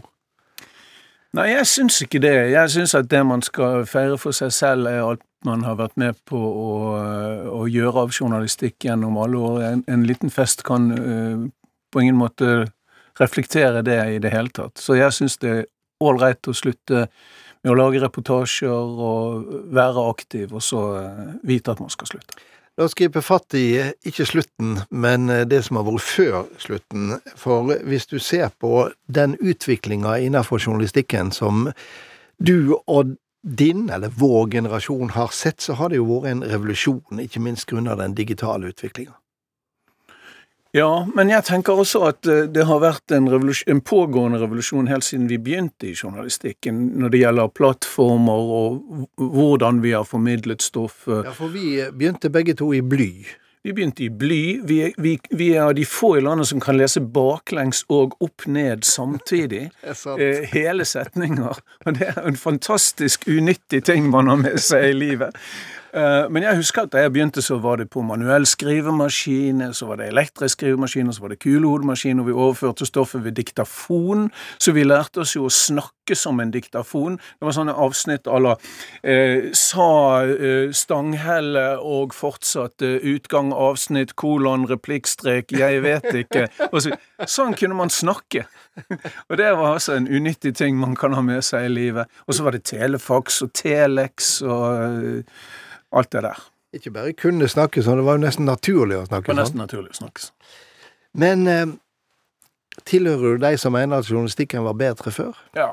Nei, 1.35 1.51
jeg 1.51 1.67
syns 1.69 1.99
ikke 2.01 2.21
det. 2.23 2.33
Jeg 2.53 2.71
syns 2.73 2.95
at 2.97 3.09
det 3.11 3.21
man 3.27 3.43
skal 3.45 3.83
feire 3.89 4.17
for 4.17 4.33
seg 4.33 4.55
selv, 4.55 4.87
er 4.89 5.03
alt 5.03 5.25
man 5.45 5.61
har 5.63 5.77
vært 5.79 5.99
med 5.99 6.17
på 6.27 6.39
å, 6.39 6.71
å 7.59 7.67
gjøre 7.69 8.07
av 8.07 8.15
journalistikk 8.15 8.87
gjennom 8.87 9.19
alle 9.21 9.43
år. 9.51 9.59
En, 9.67 9.83
en 9.87 10.07
liten 10.07 10.33
fest 10.33 10.65
kan 10.67 10.89
uh, 10.95 11.45
på 11.91 12.03
ingen 12.03 12.19
måte 12.19 12.69
reflektere 13.19 13.83
det 13.85 13.99
i 14.15 14.19
det 14.23 14.31
hele 14.33 14.51
tatt. 14.53 14.77
Så 14.79 14.97
jeg 14.99 15.13
syns 15.15 15.37
det 15.41 15.51
er 15.51 15.67
ålreit 15.99 16.47
å 16.47 16.55
slutte 16.55 17.07
med 17.63 17.73
å 17.73 17.77
lage 17.77 17.99
reportasjer 18.03 18.71
og 19.09 19.49
være 19.75 20.05
aktiv, 20.11 20.53
og 20.55 20.63
så 20.63 20.83
eh, 21.01 21.33
vite 21.43 21.73
at 21.73 21.81
man 21.83 21.91
skal 21.91 22.07
slutte. 22.13 22.39
La 22.79 22.85
oss 22.87 22.95
gripe 22.95 23.19
fatt 23.19 23.57
i 23.59 23.65
ikke 24.07 24.23
slutten, 24.23 24.77
men 24.89 25.27
eh, 25.33 25.45
det 25.49 25.65
som 25.67 25.79
har 25.79 25.87
vært 25.89 26.05
før 26.05 26.37
slutten. 26.63 27.17
For 27.35 27.73
hvis 27.83 28.07
du 28.07 28.15
ser 28.23 28.53
på 28.55 28.87
den 29.11 29.35
utviklinga 29.35 30.15
innenfor 30.23 30.63
journalistikken 30.63 31.33
som 31.35 31.67
du 32.39 32.77
og 32.87 33.17
din, 33.43 33.89
eller 33.91 34.15
vår 34.15 34.47
generasjon, 34.55 35.11
har 35.15 35.35
sett, 35.35 35.59
så 35.59 35.75
har 35.79 35.91
det 35.91 35.99
jo 35.99 36.07
vært 36.07 36.31
en 36.31 36.45
revolusjon, 36.47 37.19
ikke 37.23 37.43
minst 37.43 37.67
grunnet 37.67 37.99
den 37.99 38.15
digitale 38.15 38.71
utviklinga. 38.71 39.17
Ja, 40.71 41.07
men 41.15 41.31
jeg 41.33 41.47
tenker 41.47 41.79
også 41.81 42.03
at 42.11 42.27
eh, 42.29 42.45
det 42.53 42.67
har 42.69 42.81
vært 42.83 43.13
en, 43.15 43.25
en, 43.25 43.81
pågående 43.81 44.37
revolusjon 44.43 44.89
helt 44.91 45.07
siden 45.07 45.25
vi 45.31 45.39
begynte 45.41 45.89
i 45.89 45.95
journalistikken, 45.97 46.83
når 47.01 47.13
det 47.13 47.21
gjelder 47.23 47.53
plattformer 47.57 48.53
og 48.59 49.05
hvordan 49.17 49.81
vi 49.81 49.95
har 49.97 50.05
formidlet 50.05 50.61
stoff. 50.61 51.07
Ja, 51.09 51.33
for 51.33 51.49
vi 51.53 51.79
begynte 51.89 52.29
begge 52.29 52.53
to 52.59 52.69
i 52.77 52.83
bly. 52.85 53.11
Vi 53.63 53.73
begynte 53.73 54.05
i 54.05 54.09
bly. 54.09 54.43
Vi, 54.63 54.77
vi, 54.97 55.15
vi 55.29 55.49
er 55.57 55.73
de 55.75 55.83
få 55.85 56.13
i 56.17 56.21
landet 56.23 56.47
som 56.47 56.61
kan 56.63 56.77
lese 56.79 57.01
baklengs 57.01 57.81
og 57.91 58.15
opp 58.23 58.45
ned 58.47 58.85
samtidig. 58.87 59.65
eh, 60.21 60.45
hele 60.53 60.85
setninger. 60.85 61.59
Og 61.85 61.97
det 61.97 62.13
er 62.13 62.21
en 62.29 62.39
fantastisk 62.39 63.27
unyttig 63.27 63.83
ting 63.89 64.07
man 64.13 64.31
har 64.31 64.39
med 64.45 64.61
seg 64.63 64.91
i 64.93 64.95
livet. 64.95 65.35
Eh, 65.93 66.29
men 66.29 66.43
jeg 66.45 66.59
husker 66.59 66.85
at 66.85 66.93
da 66.93 67.03
jeg 67.03 67.13
begynte, 67.13 67.41
så 67.41 67.57
var 67.61 67.79
det 67.81 67.89
på 67.93 68.03
manuell 68.05 68.45
skrivemaskin, 68.49 69.63
så 69.73 69.89
var 69.89 70.01
det 70.01 70.09
elektrisk 70.11 70.59
skrivemaskin, 70.59 71.11
så 71.13 71.23
var 71.23 71.33
det 71.33 71.39
kulehodemaskin, 71.43 72.19
og 72.21 72.27
vi 72.27 72.35
overførte 72.35 72.85
stoffet 72.85 73.23
ved 73.25 73.37
diktafon. 73.39 74.29
Så 74.59 74.73
vi 74.75 74.85
lærte 74.85 75.23
oss 75.23 75.35
jo 75.35 75.47
å 75.47 75.53
snakke 75.53 76.17
som 76.17 76.39
en 76.41 76.51
diktafon. 76.53 77.17
Det 77.17 77.45
var 77.45 77.55
sånne 77.57 77.75
avsnitt 77.77 78.29
à 78.29 78.39
la 78.41 78.55
eh, 79.03 79.49
Sa 79.57 79.89
eh, 80.25 80.71
Stanghelle 80.73 81.67
og 81.85 82.15
fortsatte 82.17 82.97
utgang, 83.05 83.53
avsnitt, 83.53 84.15
kolon, 84.19 84.67
replikkstrek, 84.69 85.53
jeg 85.57 85.83
vet 85.85 86.09
ikke. 86.23 86.47
Så, 86.79 86.93
sånn 87.29 87.55
kunne 87.57 87.77
man 87.77 87.93
snakke. 87.93 88.45
og 89.29 89.37
det 89.37 89.49
var 89.57 89.75
altså 89.75 89.95
en 89.97 90.07
unyttig 90.07 90.55
ting 90.57 90.77
man 90.79 90.95
kan 90.99 91.13
ha 91.17 91.23
med 91.25 91.43
seg 91.45 91.67
i 91.67 91.73
livet. 91.73 92.19
Og 92.27 92.37
så 92.37 92.45
var 92.45 92.55
det 92.55 92.65
telefax 92.69 93.41
og 93.45 93.53
telex 93.57 94.37
og 94.45 94.67
uh, 94.69 95.41
alt 95.91 96.11
det 96.11 96.23
der. 96.27 96.47
Ikke 96.75 96.93
bare 96.93 97.13
kunne 97.17 97.49
snakke 97.49 97.81
sånn, 97.81 98.01
det 98.01 98.05
var 98.05 98.19
jo 98.19 98.25
nesten 98.27 98.45
naturlig 98.45 98.99
å 98.99 99.05
snakke 99.07 99.25
sånn. 99.25 99.29
Det 99.29 99.35
var 99.35 99.41
nesten 99.41 99.57
sånn. 99.57 99.65
naturlig 99.65 99.93
å 99.95 99.99
snakke 99.99 100.25
sånn. 100.25 100.57
Men 101.19 101.47
eh, 101.49 101.67
tilhører 102.85 103.37
du 103.37 103.45
de 103.45 103.53
som 103.57 103.73
mener 103.73 104.01
at 104.01 104.09
journalistikken 104.09 104.65
var 104.67 104.77
bedre 104.77 105.13
før? 105.13 105.39
Ja. 105.57 105.71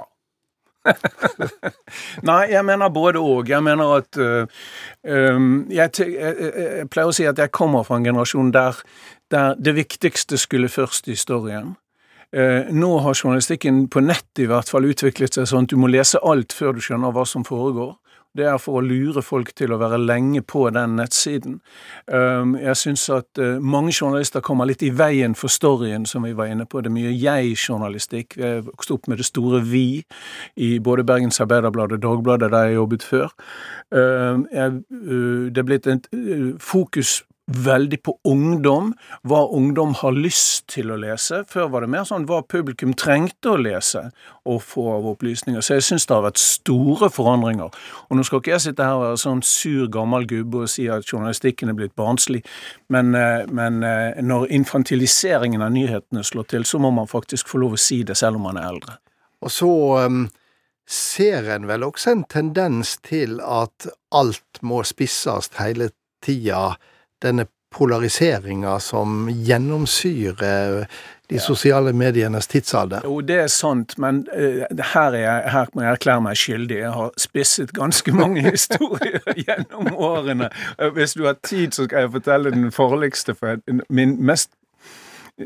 Nei, 2.28 2.42
jeg 2.52 2.62
mener 2.64 2.92
både 2.94 3.20
og. 3.20 3.50
Jeg 3.50 3.64
mener 3.66 3.96
at 3.98 4.18
uh, 4.22 4.46
um, 5.02 5.66
jeg, 5.72 5.90
jeg, 5.98 6.36
jeg, 6.38 6.86
pleier 6.92 7.10
å 7.10 7.16
si 7.16 7.26
at 7.26 7.40
jeg 7.42 7.52
kommer 7.54 7.86
fra 7.86 7.98
en 7.98 8.06
generasjon 8.06 8.52
der, 8.54 8.78
der 9.34 9.58
det 9.58 9.74
viktigste 9.76 10.38
skulle 10.40 10.70
først 10.72 11.10
i 11.10 11.16
historien. 11.16 11.74
Uh, 12.34 12.70
nå 12.74 12.92
har 13.04 13.18
journalistikken 13.18 13.86
på 13.92 14.02
nett 14.04 14.42
i 14.42 14.48
hvert 14.50 14.70
fall 14.70 14.86
utviklet 14.88 15.38
seg 15.38 15.50
sånn 15.50 15.66
at 15.66 15.74
du 15.74 15.78
må 15.80 15.90
lese 15.90 16.22
alt 16.22 16.54
før 16.54 16.76
du 16.76 16.84
skjønner 16.84 17.14
hva 17.14 17.26
som 17.28 17.46
foregår. 17.46 17.96
Det 18.36 18.46
er 18.46 18.58
for 18.60 18.80
å 18.80 18.84
lure 18.84 19.22
folk 19.24 19.52
til 19.56 19.72
å 19.72 19.78
være 19.80 19.98
lenge 20.02 20.42
på 20.44 20.66
den 20.74 20.96
nettsiden. 20.98 21.58
Um, 22.06 22.54
jeg 22.60 22.76
syns 22.80 23.06
at 23.12 23.40
uh, 23.40 23.56
mange 23.62 23.94
journalister 23.94 24.44
kommer 24.44 24.68
litt 24.68 24.84
i 24.84 24.92
veien 24.94 25.36
for 25.38 25.52
storyen, 25.52 26.06
som 26.08 26.26
vi 26.26 26.34
var 26.36 26.50
inne 26.52 26.66
på. 26.68 26.82
Det 26.82 26.90
er 26.90 26.96
mye 26.96 27.14
jeg-journalistikk. 27.14 28.36
Jeg 28.40 28.66
vokste 28.66 28.96
opp 28.96 29.08
med 29.10 29.22
det 29.22 29.28
store 29.28 29.62
vi 29.64 29.86
i 30.56 30.76
både 30.78 31.06
Bergens 31.06 31.40
Arbeiderblad 31.44 31.96
og 31.96 32.02
Dagbladet, 32.04 32.52
der 32.52 32.68
jeg 32.70 32.80
jobbet 32.80 33.06
før. 33.06 33.32
Jeg, 33.92 34.82
uh, 34.82 35.46
det 35.48 35.62
er 35.62 35.70
blitt 35.70 35.88
et 35.90 36.10
uh, 36.12 36.52
fokus 36.60 37.22
veldig 37.46 37.98
på 38.02 38.16
ungdom, 38.26 38.90
hva 39.22 39.44
ungdom 39.54 39.92
har 40.00 40.14
lyst 40.16 40.66
til 40.72 40.90
å 40.90 40.98
lese. 40.98 41.44
Før 41.46 41.68
var 41.70 41.84
det 41.84 41.90
mer 41.92 42.06
sånn 42.08 42.26
hva 42.26 42.40
publikum 42.42 42.94
trengte 42.98 43.52
å 43.52 43.60
lese 43.60 44.08
og 44.46 44.58
få 44.66 44.86
av 44.96 45.06
opplysninger. 45.12 45.62
Så 45.62 45.78
jeg 45.78 45.86
syns 45.86 46.08
det 46.08 46.16
har 46.16 46.24
vært 46.26 46.42
store 46.42 47.10
forandringer. 47.12 47.70
Og 48.10 48.18
nå 48.18 48.24
skal 48.26 48.42
ikke 48.42 48.54
jeg 48.56 48.64
sitte 48.66 48.86
her 48.86 48.98
og 48.98 49.04
være 49.04 49.20
sånn 49.22 49.44
sur 49.46 49.86
gammel 49.94 50.26
gubbe 50.30 50.64
og 50.64 50.72
si 50.72 50.88
at 50.90 51.06
journalistikken 51.06 51.70
er 51.70 51.78
blitt 51.78 51.94
barnslig, 51.98 52.42
men, 52.90 53.14
eh, 53.14 53.46
men 53.46 53.78
eh, 53.86 54.18
når 54.22 54.50
infantiliseringen 54.58 55.62
av 55.62 55.70
nyhetene 55.74 56.24
slår 56.26 56.50
til, 56.50 56.66
så 56.66 56.82
må 56.82 56.90
man 56.94 57.10
faktisk 57.10 57.52
få 57.52 57.62
lov 57.62 57.78
å 57.78 57.80
si 57.80 58.02
det 58.06 58.18
selv 58.18 58.40
om 58.40 58.48
man 58.50 58.58
er 58.58 58.72
eldre. 58.72 58.98
Og 59.46 59.52
så 59.52 59.70
um, 60.06 60.24
ser 60.88 61.46
en 61.54 61.66
vel 61.68 61.84
også 61.86 62.14
en 62.14 62.26
tendens 62.30 62.96
til 63.06 63.38
at 63.44 63.86
alt 64.14 64.62
må 64.66 64.82
spisses 64.86 65.50
hele 65.60 65.92
tida 66.24 66.74
denne 67.22 67.46
polariseringa 67.74 68.78
som 68.80 69.28
gjennomsyrer 69.30 70.86
de 71.28 71.38
sosiale 71.42 71.92
medienes 71.92 72.46
tidsalder. 72.46 73.02
Jo, 73.04 73.18
det 73.20 73.38
er 73.42 73.48
sant, 73.50 73.96
men 73.98 74.22
uh, 74.30 74.62
her, 74.92 75.16
jeg, 75.18 75.50
her, 75.52 75.72
må 75.74 75.82
jeg 75.82 75.96
erklære 75.96 76.22
meg 76.22 76.38
skyldig. 76.38 76.76
Jeg 76.84 76.92
har 76.94 77.10
spisset 77.20 77.72
ganske 77.74 78.14
mange 78.14 78.44
historier 78.54 79.26
gjennom 79.34 79.90
årene. 79.92 80.50
Uh, 80.78 80.92
hvis 80.94 81.16
du 81.18 81.24
har 81.26 81.36
tid, 81.42 81.74
så 81.74 81.88
skal 81.88 82.06
jeg 82.06 82.14
fortelle 82.14 82.54
den 82.54 82.70
forligste. 82.72 83.34
For 83.34 83.58
min 83.90 84.16
mest 84.22 84.52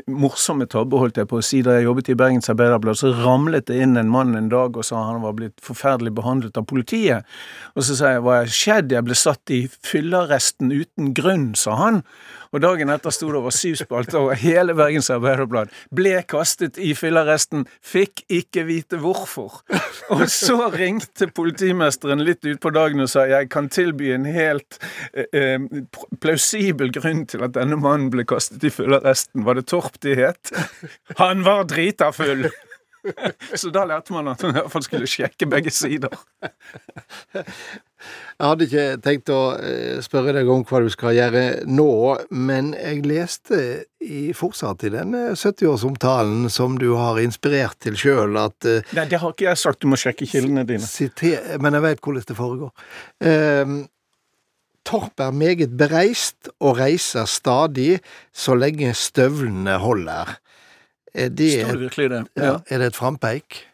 morsomme 0.07 0.65
tabbe, 0.71 0.99
holdt 0.99 1.19
jeg 1.19 1.27
på 1.27 1.39
å 1.41 1.43
si. 1.45 1.59
Da 1.65 1.75
jeg 1.75 1.87
jobbet 1.87 2.11
i 2.13 2.17
Bergens 2.19 2.49
Arbeiderblad, 2.51 2.99
så 2.99 3.11
ramlet 3.17 3.67
det 3.67 3.79
inn 3.83 3.99
en 3.99 4.11
mann 4.11 4.37
en 4.39 4.49
dag 4.51 4.77
og 4.77 4.87
sa 4.87 5.01
han 5.09 5.23
var 5.25 5.35
blitt 5.37 5.57
forferdelig 5.63 6.13
behandlet 6.15 6.59
av 6.59 6.67
politiet. 6.69 7.27
Og 7.75 7.85
så 7.87 7.97
sa 7.99 8.13
jeg 8.15 8.23
hva 8.25 8.41
er 8.41 8.53
skjedd, 8.55 8.95
jeg 8.95 9.07
ble 9.07 9.17
satt 9.19 9.53
i 9.53 9.65
fyllearresten 9.87 10.71
uten 10.71 11.11
grunn, 11.17 11.51
sa 11.59 11.75
han. 11.79 12.01
Og 12.51 12.59
dagen 12.63 12.91
etter 12.91 13.13
sto 13.15 13.29
det 13.31 13.39
over 13.39 13.53
syv 13.55 13.77
spalter 13.79 14.19
over 14.19 14.39
hele 14.39 14.75
Bergens 14.75 15.09
Arbeiderblad. 15.13 15.71
Ble 15.95 16.17
kastet 16.27 16.79
i 16.81 16.91
fyllearresten, 16.97 17.63
fikk 17.79 18.25
ikke 18.27 18.65
vite 18.67 18.99
hvorfor. 18.99 19.61
Og 20.11 20.25
så 20.31 20.57
ringte 20.73 21.29
politimesteren 21.31 22.23
litt 22.27 22.43
utpå 22.47 22.73
dagen 22.75 23.03
og 23.05 23.11
sa 23.11 23.23
jeg 23.29 23.47
kan 23.53 23.69
tilby 23.71 24.11
en 24.15 24.27
helt 24.27 24.81
eh, 25.13 25.29
eh 25.31 25.59
plausibel 26.21 26.91
grunn 26.91 27.23
til 27.29 27.45
at 27.45 27.55
denne 27.55 27.79
mannen 27.79 28.11
ble 28.11 28.25
kastet 28.27 28.63
i 28.67 28.73
fyllearresten. 28.73 29.45
Var 29.47 29.59
det 29.59 29.67
Torp 29.71 30.01
de 30.03 30.17
het? 30.19 30.51
Han 31.21 31.47
var 31.47 31.63
drita 31.71 32.11
full! 32.15 32.49
Så 33.59 33.71
da 33.73 33.83
lærte 33.87 34.13
man 34.13 34.29
at 34.31 34.43
man 34.45 34.53
i 34.53 34.59
hvert 34.59 34.71
fall 34.73 34.83
skulle 34.85 35.09
sjekke 35.09 35.47
begge 35.49 35.73
sider. 35.73 36.13
Jeg 37.31 38.47
hadde 38.47 38.65
ikke 38.65 38.85
tenkt 39.05 39.29
å 39.33 39.39
eh, 39.61 39.99
spørre 40.01 40.33
deg 40.33 40.49
om 40.49 40.63
hva 40.65 40.81
du 40.81 40.89
skal 40.93 41.13
gjøre 41.17 41.43
nå, 41.69 41.91
men 42.33 42.71
jeg 42.73 43.03
leste 43.05 43.61
i, 44.01 44.31
fortsatt 44.37 44.87
i 44.87 44.93
denne 44.95 45.35
70-årsomtalen 45.37 46.49
som 46.53 46.79
du 46.81 46.91
har 46.97 47.21
inspirert 47.21 47.77
til 47.83 47.97
sjøl, 47.99 48.37
at 48.41 48.69
eh, 48.69 48.93
Nei, 48.97 49.05
det 49.11 49.21
har 49.21 49.35
ikke 49.35 49.49
jeg 49.51 49.61
sagt, 49.61 49.81
du 49.83 49.91
må 49.91 49.99
sjekke 50.01 50.29
kildene 50.29 50.65
dine. 50.67 50.85
Siter, 50.85 51.57
men 51.61 51.77
jeg 51.77 51.85
vet 51.85 52.05
hvordan 52.05 52.29
det 52.31 52.37
foregår. 52.37 52.87
Um, 53.21 53.81
Torp 54.87 55.21
er 55.21 55.33
meget 55.35 55.75
bereist 55.77 56.49
og 56.57 56.79
reiser 56.79 57.27
stadig 57.29 57.99
så 58.33 58.55
lenge 58.57 58.95
støvlene 58.97 59.77
holder. 59.81 60.39
Er 61.13 61.29
det, 61.29 61.51
Står 61.59 61.75
det 61.75 61.83
virkelig 61.87 62.09
det? 62.09 62.23
Ja. 62.39 62.55
Er 62.69 62.79
det 62.79 62.91
et 62.91 62.95
frampeik? 62.95 63.65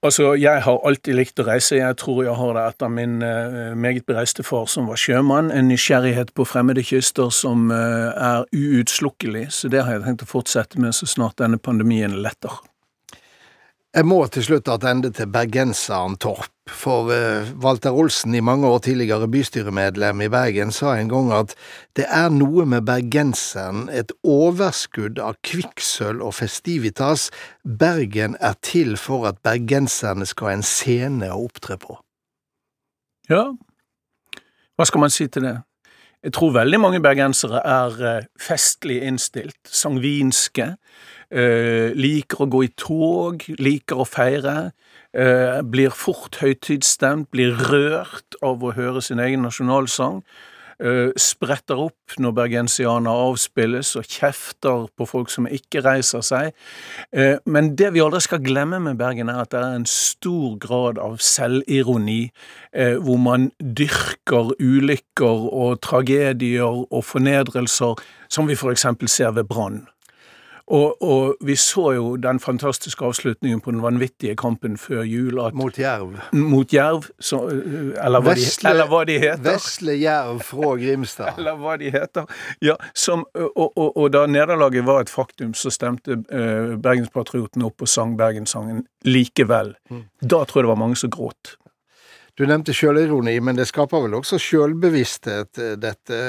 Altså, 0.00 0.30
jeg 0.40 0.62
har 0.64 0.78
alltid 0.88 1.12
likt 1.12 1.40
å 1.42 1.44
reise. 1.44 1.76
Jeg 1.76 1.96
tror 2.00 2.22
jeg 2.24 2.32
har 2.38 2.54
det 2.56 2.62
etter 2.70 2.92
min 2.92 3.18
uh, 3.20 3.74
meget 3.76 4.06
bereiste 4.08 4.44
far 4.46 4.64
som 4.72 4.88
var 4.88 4.96
sjømann. 5.00 5.50
En 5.52 5.68
nysgjerrighet 5.68 6.32
på 6.32 6.46
fremmede 6.48 6.84
kyster 6.88 7.28
som 7.36 7.68
uh, 7.68 8.08
er 8.16 8.46
uutslukkelig. 8.48 9.50
Så 9.52 9.68
det 9.68 9.84
har 9.84 9.98
jeg 9.98 10.06
tenkt 10.06 10.24
å 10.24 10.30
fortsette 10.30 10.80
med 10.80 10.96
så 10.96 11.08
snart 11.08 11.36
denne 11.42 11.60
pandemien 11.60 12.16
letter. 12.24 12.62
Jeg 13.92 14.06
må 14.08 14.22
til 14.32 14.46
slutt 14.46 14.70
attende 14.72 15.10
til 15.12 15.28
bergenseren 15.28 16.16
Torp, 16.22 16.52
for 16.70 17.10
uh, 17.12 17.46
Walter 17.62 17.92
Olsen, 17.92 18.34
i 18.34 18.40
mange 18.40 18.68
år 18.68 18.78
tidligere 18.86 19.28
bystyremedlem 19.28 20.20
i 20.24 20.28
Bergen, 20.32 20.72
sa 20.72 20.94
en 20.96 21.10
gang 21.12 21.32
at 21.34 21.54
det 21.98 22.06
er 22.08 22.28
noe 22.34 22.66
med 22.68 22.86
bergenseren, 22.88 23.88
et 23.92 24.12
overskudd 24.24 25.20
av 25.22 25.38
kvikksølv 25.46 26.22
og 26.24 26.36
festivitas. 26.38 27.28
Bergen 27.64 28.36
er 28.40 28.54
til 28.62 28.96
for 29.00 29.28
at 29.30 29.42
bergenserne 29.44 30.28
skal 30.28 30.50
ha 30.50 30.58
en 30.58 30.66
scene 30.66 31.32
å 31.34 31.44
opptre 31.46 31.78
på. 31.80 31.98
Ja, 33.30 33.50
hva 34.76 34.86
skal 34.88 35.04
man 35.04 35.12
si 35.12 35.28
til 35.28 35.44
det? 35.44 35.58
Jeg 36.24 36.34
tror 36.36 36.52
veldig 36.52 36.80
mange 36.80 37.00
bergensere 37.00 37.62
er 37.64 38.02
uh, 38.04 38.26
festlig 38.40 39.00
innstilt, 39.08 39.60
sangvinske 39.64 40.74
Uh, 41.30 41.92
liker 41.94 42.40
å 42.42 42.46
gå 42.50 42.64
i 42.66 42.68
tog, 42.74 43.44
liker 43.62 44.00
å 44.02 44.06
feire, 44.08 44.72
Uh, 45.10 45.58
blir 45.66 45.90
fort 45.90 46.36
høytidsstemt, 46.38 47.32
blir 47.34 47.56
rørt 47.66 48.36
av 48.46 48.62
å 48.62 48.70
høre 48.76 49.00
sin 49.02 49.18
egen 49.18 49.42
nasjonalsang. 49.42 50.20
Uh, 50.80 51.10
spretter 51.20 51.76
opp 51.76 52.14
når 52.16 52.32
bergensianer 52.38 53.22
avspilles 53.26 53.90
og 54.00 54.06
kjefter 54.08 54.86
på 54.96 55.06
folk 55.08 55.28
som 55.28 55.44
ikke 55.44 55.82
reiser 55.84 56.24
seg. 56.24 56.54
Uh, 57.12 57.36
men 57.44 57.74
det 57.76 57.90
vi 57.92 58.00
aldri 58.00 58.22
skal 58.24 58.40
glemme 58.40 58.80
med 58.80 58.96
Bergen, 59.00 59.28
er 59.28 59.42
at 59.42 59.52
det 59.52 59.60
er 59.60 59.76
en 59.76 59.84
stor 59.90 60.56
grad 60.62 60.96
av 61.02 61.18
selvironi, 61.20 62.30
uh, 62.72 62.96
hvor 62.96 63.20
man 63.20 63.50
dyrker 63.60 64.54
ulykker 64.56 65.46
og 65.52 65.82
tragedier 65.84 66.84
og 66.88 67.04
fornedrelser, 67.04 68.00
som 68.32 68.48
vi 68.48 68.56
for 68.56 68.72
eksempel 68.72 69.10
ser 69.12 69.36
ved 69.36 69.50
Brann. 69.52 69.82
Og, 70.70 71.02
og, 71.02 71.36
vi 71.40 71.56
så 71.56 71.92
jo 71.96 72.16
den 72.16 72.38
fantastiske 72.40 73.04
avslutningen 73.04 73.60
på 73.60 73.72
den 73.74 73.82
vanvittige 73.82 74.36
kampen 74.38 74.76
før 74.78 75.02
jul. 75.02 75.40
At, 75.42 75.54
mot 75.54 75.78
Jerv. 75.78 76.14
Mot 76.32 76.74
Jerv, 76.74 77.08
så, 77.18 77.40
eller, 77.48 78.22
hva 78.22 78.34
Vesle, 78.36 78.68
de, 78.68 78.70
eller, 78.70 78.90
hva 78.92 79.00
de, 79.08 79.16
heter. 79.18 79.48
Vesle 79.48 79.96
Jerv 79.98 80.44
fra 80.46 80.74
Grimstad. 80.78 81.32
eller 81.38 81.58
hva 81.58 81.74
de 81.80 81.90
heter. 81.90 82.36
Ja, 82.62 82.76
som, 82.94 83.26
og, 83.34 83.72
og, 83.74 84.04
da 84.14 84.26
nederlaget 84.30 84.86
var 84.86 85.02
et 85.02 85.10
faktum, 85.10 85.56
så 85.58 85.74
stemte 85.74 86.20
uh, 86.22 86.76
Bergenspatrioten 86.78 87.66
opp 87.66 87.82
og 87.82 87.90
sang 87.90 88.14
Bergenssangen 88.20 88.84
likevel. 89.08 89.74
Mm. 89.90 90.06
Da 90.22 90.44
tror 90.44 90.62
jeg 90.62 90.68
det 90.68 90.74
var 90.76 90.84
mange 90.86 91.00
som 91.02 91.10
gråt. 91.10 91.56
Du 92.40 92.46
nevnte 92.48 92.72
sjølironi, 92.72 93.34
men 93.44 93.58
det 93.58 93.66
skaper 93.68 94.00
vel 94.06 94.14
også 94.16 94.38
sjølbevissthet, 94.40 95.58
eh, 95.60 95.74
dette, 95.76 96.20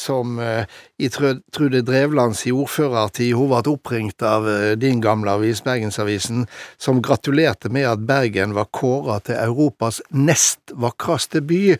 som 0.00 0.38
uh, 0.40 0.62
i 0.96 1.10
Trude 1.12 1.82
Drevlands 1.84 2.46
i 2.48 2.54
ordførertid 2.56 3.34
hun 3.36 3.50
ble 3.50 3.74
oppringt 3.74 4.24
av 4.24 4.48
din 4.80 5.02
gamle 5.04 5.34
avis, 5.36 5.60
Bergensavisen, 5.66 6.46
som 6.80 7.02
gratulerte 7.04 7.68
med 7.68 7.84
at 7.90 8.06
Bergen 8.08 8.56
var 8.56 8.70
kåra 8.72 9.18
til 9.20 9.36
Europas 9.36 10.00
nest 10.08 10.72
vakreste 10.72 11.44
by. 11.44 11.76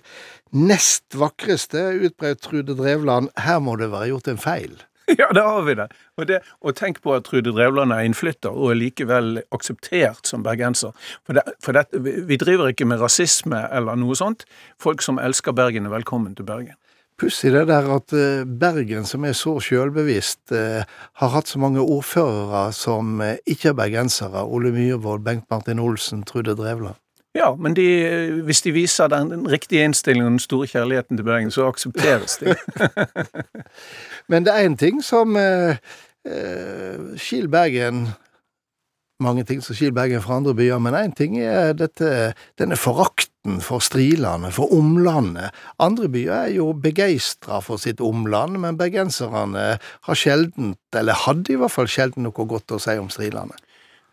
Nest 0.53 1.17
vakreste, 1.17 1.89
utbrøt 2.05 2.45
Trude 2.45 2.77
Drevland, 2.77 3.33
her 3.41 3.65
må 3.65 3.81
det 3.81 3.89
være 3.95 4.13
gjort 4.13 4.29
en 4.35 4.45
feil. 4.45 4.77
Ja, 5.19 5.31
det 5.33 5.43
har 5.43 5.63
vi 5.63 5.75
det. 5.75 5.87
Og, 6.19 6.27
det, 6.29 6.41
og 6.61 6.77
tenk 6.77 7.01
på 7.05 7.15
at 7.17 7.25
Trude 7.29 7.53
Drevland 7.57 7.95
er 7.95 8.05
innflytter 8.07 8.53
og 8.53 8.75
er 8.75 8.81
likevel 8.83 9.41
akseptert 9.55 10.29
som 10.29 10.45
bergenser. 10.45 10.93
For, 11.25 11.39
det, 11.39 11.57
for 11.65 11.77
det, 11.77 11.87
vi 12.29 12.37
driver 12.41 12.73
ikke 12.73 12.89
med 12.89 13.01
rasisme 13.01 13.63
eller 13.73 13.97
noe 13.99 14.19
sånt. 14.19 14.45
Folk 14.83 15.03
som 15.05 15.21
elsker 15.23 15.57
Bergen, 15.57 15.89
er 15.89 15.97
velkommen 15.97 16.37
til 16.37 16.47
Bergen. 16.49 16.77
Pussig 17.19 17.51
det 17.51 17.65
der 17.67 17.89
at 17.91 18.13
eh, 18.15 18.45
Bergen, 18.47 19.07
som 19.09 19.25
er 19.27 19.35
så 19.35 19.57
sjølbevisst, 19.65 20.53
eh, 20.55 20.85
har 21.19 21.33
hatt 21.35 21.51
så 21.51 21.59
mange 21.59 21.83
ordførere 21.83 22.69
som 22.77 23.19
eh, 23.25 23.41
ikke 23.49 23.73
er 23.73 23.79
bergensere. 23.81 24.45
Ole 24.47 24.71
Myhrvold, 24.77 25.25
Bengt 25.27 25.49
Martin 25.51 25.83
Olsen, 25.83 26.23
Trude 26.29 26.55
Drevland. 26.55 27.01
Ja, 27.37 27.55
men 27.55 27.77
de, 27.77 27.87
hvis 28.45 28.63
de 28.65 28.73
viser 28.73 29.11
den 29.13 29.51
riktige 29.51 29.85
innstillingen 29.85 30.27
og 30.27 30.31
den 30.31 30.43
store 30.43 30.67
kjærligheten 30.67 31.17
til 31.17 31.25
Bergen, 31.25 31.51
så 31.51 31.69
aksepteres 31.69 32.39
de. 32.41 32.55
men 34.31 34.47
det 34.47 34.55
er 34.55 34.69
én 34.69 34.77
ting 34.77 35.05
som 35.05 35.37
eh, 35.37 35.77
skiller 37.17 37.53
Bergen 37.53 38.09
mange 39.23 39.43
ting 39.45 39.63
som 39.63 39.75
skiller 39.75 39.97
Bergen 39.97 40.23
fra 40.23 40.37
andre 40.39 40.55
byer, 40.55 40.79
men 40.83 40.95
én 40.95 41.15
ting 41.17 41.39
er 41.43 41.73
dette, 41.75 42.35
denne 42.59 42.79
forakten 42.79 43.59
for 43.65 43.83
Strilandet, 43.83 44.55
for 44.55 44.71
omlandet. 44.75 45.51
Andre 45.83 46.09
byer 46.13 46.35
er 46.37 46.53
jo 46.55 46.71
begeistra 46.73 47.59
for 47.65 47.83
sitt 47.83 48.01
omland, 48.05 48.61
men 48.63 48.79
bergenserne 48.79 49.65
har 49.81 50.19
sjeldent, 50.19 50.79
eller 50.95 51.19
hadde 51.27 51.53
i 51.53 51.59
hvert 51.59 51.75
fall 51.75 51.91
sjelden 51.91 52.29
noe 52.29 52.47
godt 52.47 52.77
å 52.77 52.83
si 52.83 52.95
om 53.01 53.11
Strilane. 53.11 53.59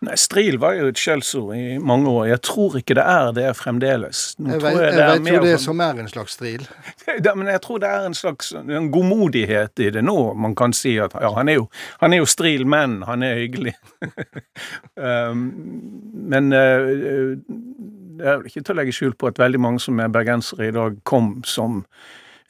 Nei, 0.06 0.16
Stril 0.20 0.58
var 0.62 0.76
jo 0.78 0.90
et 0.92 1.00
skjellsord 1.00 1.56
i 1.56 1.78
mange 1.82 2.10
år. 2.12 2.28
Jeg 2.30 2.42
tror 2.46 2.78
ikke 2.80 2.98
det 2.98 3.06
er 3.10 3.32
det 3.36 3.48
fremdeles. 3.58 4.24
Nå 4.38 4.54
jeg 4.54 4.64
vet, 4.64 4.80
jeg 4.84 5.22
vet 5.24 5.32
jo 5.34 5.44
det 5.44 5.54
sånn, 5.56 5.66
som 5.66 5.84
er 5.86 6.02
en 6.04 6.12
slags 6.12 6.38
stril. 6.38 6.66
Ja, 7.26 7.32
men 7.38 7.48
jeg 7.50 7.62
tror 7.64 7.80
det 7.82 7.90
er 7.90 8.06
en 8.06 8.16
slags 8.18 8.52
en 8.54 8.90
godmodighet 8.94 9.82
i 9.82 9.90
det 9.94 10.04
nå. 10.06 10.18
Man 10.42 10.56
kan 10.58 10.74
si 10.76 10.96
at 11.02 11.16
ja, 11.22 11.32
han 11.38 11.50
er 11.50 11.60
jo, 11.62 11.68
han 12.02 12.14
er 12.14 12.22
jo 12.22 12.28
stril, 12.30 12.66
men 12.70 13.00
han 13.08 13.24
er 13.26 13.40
hyggelig. 13.40 13.76
um, 15.00 15.46
men 16.34 16.52
uh, 16.54 16.92
det 18.16 18.28
er 18.28 18.38
vel 18.40 18.50
ikke 18.50 18.66
til 18.66 18.76
å 18.76 18.80
legge 18.82 18.96
skjul 18.96 19.16
på 19.18 19.32
at 19.32 19.42
veldig 19.42 19.62
mange 19.62 19.82
som 19.84 20.00
er 20.02 20.12
bergensere 20.14 20.70
i 20.70 20.76
dag, 20.76 21.00
kom 21.08 21.38
som 21.48 21.84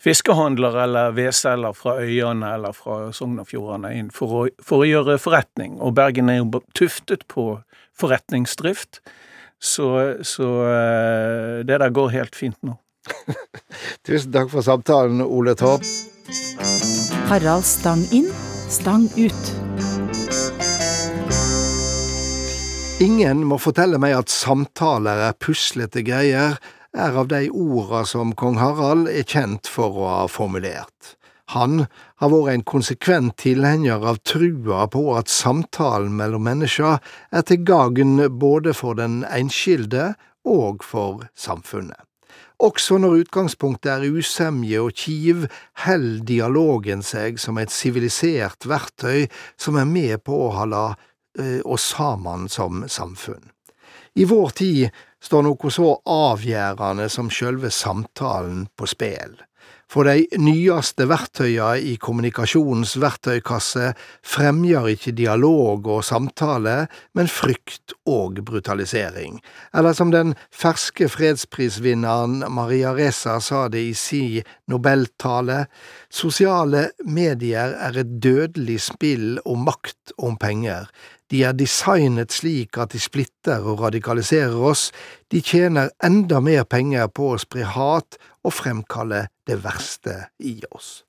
fiskehandler 0.01 0.77
eller 0.83 1.13
vedselger 1.15 1.75
fra 1.77 1.97
øyene 2.03 2.53
eller 2.55 2.75
fra 2.75 3.11
Sogn 3.15 3.39
og 3.41 3.49
Fjordane 3.49 3.93
inn 3.97 4.11
for 4.13 4.39
å, 4.39 4.41
for 4.63 4.83
å, 4.83 4.89
gjøre 4.89 5.19
forretning. 5.21 5.79
Og 5.81 5.95
Bergen 5.97 6.29
er 6.29 6.41
jo 6.41 6.61
tuftet 6.77 7.25
på 7.31 7.47
forretningsdrift, 7.95 9.01
så, 9.61 9.87
så 10.21 10.49
eh, 10.67 11.61
det 11.65 11.79
der 11.81 11.95
går 11.95 12.11
helt 12.15 12.35
fint 12.35 12.59
nå. 12.65 12.77
Tusen 14.05 14.33
takk 14.33 14.51
for 14.51 14.65
samtalen, 14.65 15.23
Ole 15.23 15.55
Torp. 15.57 15.85
Harald 17.29 17.65
Stang 17.65 18.03
inn, 18.13 18.29
stang 18.69 19.07
ut. 19.17 19.53
Ingen 23.03 23.41
må 23.43 23.57
fortelle 23.59 23.99
meg 23.99 24.13
at 24.15 24.31
samtaler 24.31 25.19
er 25.27 25.35
puslete 25.41 25.99
greier, 26.05 26.55
er 26.95 27.17
av 27.19 27.27
de 27.27 27.49
orda 27.51 28.05
som 28.07 28.31
kong 28.39 28.57
Harald 28.61 29.09
er 29.11 29.27
kjent 29.27 29.67
for 29.67 29.99
å 29.99 30.07
ha 30.09 30.25
formulert. 30.31 31.15
Han 31.53 31.85
har 32.21 32.31
vært 32.33 32.53
en 32.53 32.65
konsekvent 32.65 33.35
tilhenger 33.43 34.01
av 34.09 34.23
trua 34.25 34.87
på 34.89 35.03
at 35.17 35.29
samtalen 35.29 36.15
mellom 36.17 36.47
mennesker 36.47 36.97
er 37.31 37.45
til 37.45 37.61
gagn 37.67 38.17
både 38.39 38.73
for 38.73 38.97
den 38.97 39.21
enskilde 39.29 40.13
og 40.47 40.85
for 40.85 41.27
samfunnet. 41.37 41.99
Også 42.63 42.97
når 43.03 43.25
utgangspunktet 43.25 43.91
er 43.91 44.15
usemje 44.15 44.79
og 44.79 44.95
kiv, 44.95 45.43
held 45.83 46.23
dialogen 46.29 47.03
seg 47.03 47.39
som 47.41 47.59
et 47.59 47.73
sivilisert 47.73 48.67
verktøy 48.69 49.27
som 49.59 49.75
er 49.75 49.89
med 49.89 50.23
på 50.23 50.37
å 50.45 50.53
holde 50.55 50.85
eh, 51.35 51.59
oss 51.67 51.91
sammen 51.91 52.47
som 52.49 52.85
samfunn. 52.87 53.51
I 54.15 54.23
vår 54.23 54.55
tid 54.55 54.95
står 55.25 55.47
noe 55.47 55.73
så 55.73 55.95
avgjørende 56.05 57.09
som 57.09 57.33
sjølve 57.33 57.73
samtalen 57.73 58.67
på 58.77 58.89
spel. 58.89 59.35
For 59.91 60.07
de 60.09 60.25
nyeste 60.41 61.05
verktøya 61.07 61.75
i 61.77 61.93
kommunikasjonens 62.01 62.95
verktøykasse 62.99 63.91
fremjar 64.25 64.89
ikke 64.95 65.13
dialog 65.15 65.85
og 65.93 66.01
samtale, 66.07 66.87
men 67.13 67.29
frykt 67.29 67.93
og 68.09 68.41
brutalisering. 68.47 69.37
Eller 69.77 69.93
som 69.93 70.11
den 70.13 70.33
ferske 70.49 71.07
fredsprisvinneren 71.13 72.41
Maria 72.51 72.95
Reza 72.97 73.37
sa 73.39 73.67
det 73.69 73.85
i 73.85 73.93
si 73.97 74.41
nobeltale, 74.71 75.67
sosiale 76.09 76.89
medier 77.05 77.77
er 77.77 78.01
et 78.01 78.17
dødelig 78.25 78.81
spill 78.89 79.37
om 79.45 79.67
makt 79.69 80.17
om 80.17 80.35
penger. 80.41 80.89
De 81.31 81.41
er 81.43 81.55
designet 81.57 82.31
slik 82.35 82.77
at 82.77 82.93
de 82.93 82.99
splitter 83.01 83.65
og 83.65 83.81
radikaliserer 83.81 84.59
oss, 84.69 84.91
de 85.33 85.41
tjener 85.41 85.89
enda 86.05 86.39
mer 86.43 86.63
penger 86.69 87.09
på 87.09 87.33
å 87.33 87.41
spre 87.41 87.65
hat 87.75 88.19
og 88.45 88.53
fremkalle 88.53 89.27
det 89.49 89.63
verste 89.63 90.29
i 90.37 90.59
oss. 90.69 91.01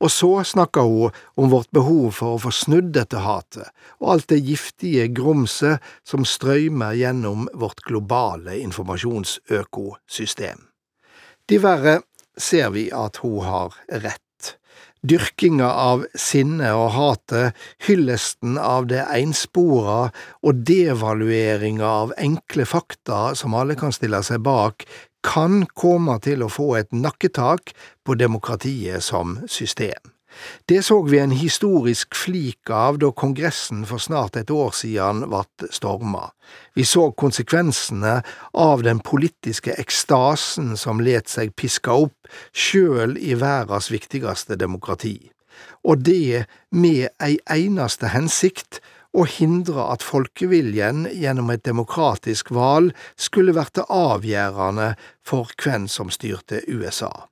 Og 0.00 0.10
så 0.12 0.44
snakker 0.44 0.80
hun 0.84 1.10
om 1.40 1.50
vårt 1.52 1.70
behov 1.72 2.12
for 2.18 2.36
å 2.36 2.40
få 2.40 2.50
snudd 2.52 2.92
dette 2.96 3.18
hatet, 3.24 3.68
og 4.00 4.10
alt 4.14 4.28
det 4.32 4.44
giftige 4.44 5.08
grumset 5.16 5.80
som 6.04 6.24
strøymer 6.28 6.92
gjennom 6.98 7.48
vårt 7.56 7.80
globale 7.88 8.58
informasjonsøkosystem. 8.60 10.58
Diverre 11.48 12.00
ser 12.36 12.70
vi 12.74 12.90
at 12.92 13.16
hun 13.24 13.40
har 13.46 13.72
rett 14.04 14.25
dyrkinga 15.10 15.68
av 15.68 16.04
sinnet 16.18 16.74
og 16.74 16.90
hatet, 16.96 17.56
hyllesten 17.86 18.58
av 18.60 18.88
det 18.90 19.04
einspora 19.06 20.10
og 20.42 20.64
devalueringa 20.68 21.92
av 22.04 22.16
enkle 22.18 22.66
fakta 22.68 23.34
som 23.38 23.54
alle 23.58 23.78
kan 23.78 23.94
stille 23.94 24.22
seg 24.26 24.42
bak, 24.46 24.86
kan 25.26 25.64
komme 25.74 26.18
til 26.22 26.44
å 26.46 26.50
få 26.52 26.72
et 26.80 26.92
nakketak 26.94 27.74
på 28.06 28.18
demokratiet 28.18 29.02
som 29.04 29.40
system. 29.50 30.15
Det 30.68 30.82
så 30.84 31.00
vi 31.02 31.18
en 31.18 31.34
historisk 31.34 32.14
flik 32.14 32.70
av 32.70 32.98
da 33.02 33.10
Kongressen 33.12 33.84
for 33.88 34.02
snart 34.02 34.36
et 34.36 34.50
år 34.50 34.74
siden 34.76 35.24
ble 35.30 35.70
storma. 35.74 36.30
Vi 36.74 36.84
så 36.84 37.10
konsekvensene 37.12 38.20
av 38.52 38.82
den 38.86 39.00
politiske 39.04 39.76
ekstasen 39.80 40.74
som 40.76 41.00
let 41.00 41.30
seg 41.32 41.54
piske 41.56 41.92
opp, 41.92 42.30
sjøl 42.52 43.16
i 43.18 43.34
verdens 43.38 43.90
viktigste 43.92 44.58
demokrati. 44.60 45.18
Og 45.86 46.02
det 46.04 46.44
med 46.70 47.08
ei 47.22 47.38
eneste 47.48 48.12
hensikt, 48.12 48.82
å 49.16 49.24
hindre 49.24 49.86
at 49.94 50.04
folkeviljen 50.04 51.06
gjennom 51.08 51.48
et 51.54 51.64
demokratisk 51.64 52.50
valg 52.52 52.92
skulle 53.16 53.54
verte 53.56 53.86
avgjørende 53.88 54.92
for 55.24 55.48
hvem 55.62 55.88
som 55.88 56.12
styrte 56.12 56.60
USA. 56.68 57.28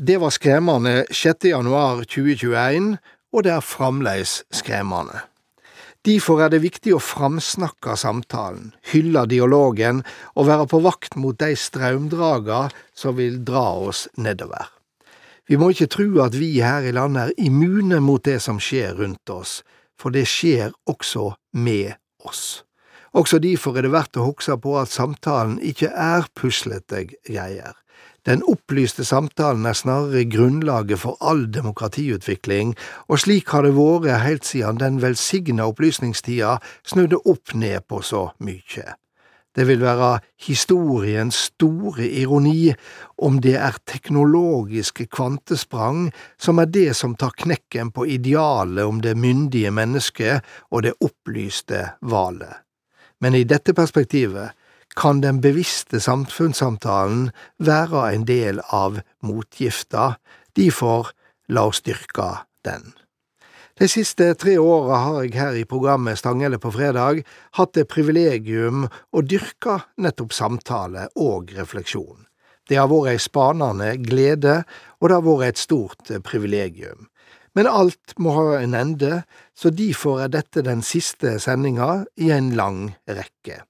Det 0.00 0.16
var 0.16 0.30
skremmende 0.30 1.06
6. 1.10 1.44
januar 1.44 2.02
2021, 2.04 2.98
og 3.32 3.44
det 3.46 3.52
er 3.54 3.62
fremdeles 3.64 4.42
skremmende. 4.52 5.22
Derfor 6.04 6.42
er 6.44 6.50
det 6.52 6.60
viktig 6.60 6.92
å 6.92 7.00
framsnakke 7.00 7.94
samtalen, 7.96 8.74
hylle 8.92 9.22
dialogen 9.24 10.02
og 10.34 10.50
være 10.50 10.66
på 10.68 10.82
vakt 10.84 11.16
mot 11.16 11.38
de 11.40 11.56
strømdraga 11.56 12.66
som 12.92 13.16
vil 13.16 13.38
dra 13.48 13.64
oss 13.88 14.04
nedover. 14.20 14.68
Vi 15.48 15.56
må 15.56 15.70
ikke 15.72 15.88
tro 15.96 16.10
at 16.26 16.36
vi 16.36 16.52
her 16.60 16.84
i 16.84 16.92
landet 16.92 17.32
er 17.32 17.48
immune 17.48 18.02
mot 18.04 18.20
det 18.20 18.42
som 18.44 18.60
skjer 18.60 19.00
rundt 19.00 19.32
oss, 19.32 19.62
for 19.96 20.12
det 20.12 20.26
skjer 20.28 20.76
også 20.84 21.30
med 21.56 21.96
oss. 22.20 22.66
Også 23.16 23.40
derfor 23.40 23.80
er 23.80 23.88
det 23.88 23.96
verdt 23.96 24.20
å 24.20 24.28
huske 24.28 24.60
på 24.60 24.76
at 24.76 24.92
samtalen 24.92 25.56
ikke 25.64 25.88
er 25.88 26.28
puslete 26.36 27.06
greier. 27.16 27.80
Den 28.26 28.42
opplyste 28.42 29.04
samtalen 29.06 29.66
er 29.70 29.76
snarere 29.78 30.24
grunnlaget 30.26 30.98
for 30.98 31.14
all 31.22 31.44
demokratiutvikling, 31.54 32.74
og 33.06 33.20
slik 33.22 33.52
har 33.54 33.62
det 33.62 33.76
vært 33.76 34.24
helt 34.24 34.48
siden 34.48 34.80
den 34.82 34.98
velsigna 35.02 35.68
opplysningstida 35.70 36.56
snudde 36.82 37.20
opp 37.22 37.54
ned 37.54 37.86
på 37.86 38.02
så 38.02 38.32
mykje. 38.42 38.96
Det 39.56 39.64
vil 39.68 39.80
være 39.80 40.18
historiens 40.42 41.38
store 41.52 42.04
ironi 42.04 42.74
om 43.24 43.38
det 43.40 43.54
er 43.56 43.78
teknologiske 43.88 45.06
kvantesprang 45.06 46.10
som 46.36 46.58
er 46.60 46.68
det 46.68 46.90
som 46.98 47.14
tar 47.16 47.32
knekken 47.38 47.94
på 47.94 48.04
idealet 48.18 48.84
om 48.84 49.00
det 49.00 49.14
myndige 49.16 49.70
mennesket 49.70 50.44
og 50.70 50.82
det 50.84 50.92
opplyste 51.00 51.86
valet. 52.02 52.52
Men 53.22 53.38
i 53.38 53.46
dette 53.48 53.72
perspektivet 53.72 54.52
kan 54.96 55.20
den 55.20 55.40
bevisste 55.44 56.00
samfunnssamtalen 56.00 57.30
være 57.58 58.04
en 58.14 58.24
del 58.28 58.60
av 58.72 59.00
motgifta, 59.22 60.14
derfor 60.56 61.12
la 61.48 61.66
oss 61.70 61.82
dyrke 61.84 62.30
den. 62.64 62.94
De 63.76 63.88
siste 63.92 64.30
tre 64.40 64.54
åra 64.56 65.02
har 65.04 65.18
jeg 65.26 65.34
her 65.36 65.58
i 65.60 65.66
programmet 65.68 66.16
Stanghelle 66.16 66.56
på 66.56 66.70
fredag 66.72 67.20
hatt 67.58 67.74
det 67.76 67.84
privilegium 67.92 68.86
å 68.88 69.20
dyrke 69.20 69.82
nettopp 70.00 70.32
samtale 70.32 71.10
og 71.20 71.52
refleksjon. 71.58 72.24
Det 72.66 72.80
har 72.80 72.88
vært 72.88 73.12
ei 73.12 73.20
spanende 73.20 73.92
glede, 74.00 74.62
og 74.98 75.10
det 75.10 75.18
har 75.18 75.28
vært 75.28 75.52
et 75.52 75.60
stort 75.60 76.10
privilegium. 76.24 77.10
Men 77.54 77.68
alt 77.68 78.16
må 78.20 78.32
ha 78.36 78.58
en 78.62 78.74
ende, 78.76 79.22
så 79.52 79.68
derfor 79.68 80.24
er 80.24 80.32
dette 80.32 80.64
den 80.64 80.80
siste 80.84 81.36
sendinga 81.40 82.06
i 82.16 82.32
en 82.32 82.54
lang 82.56 82.80
rekke. 83.04 83.60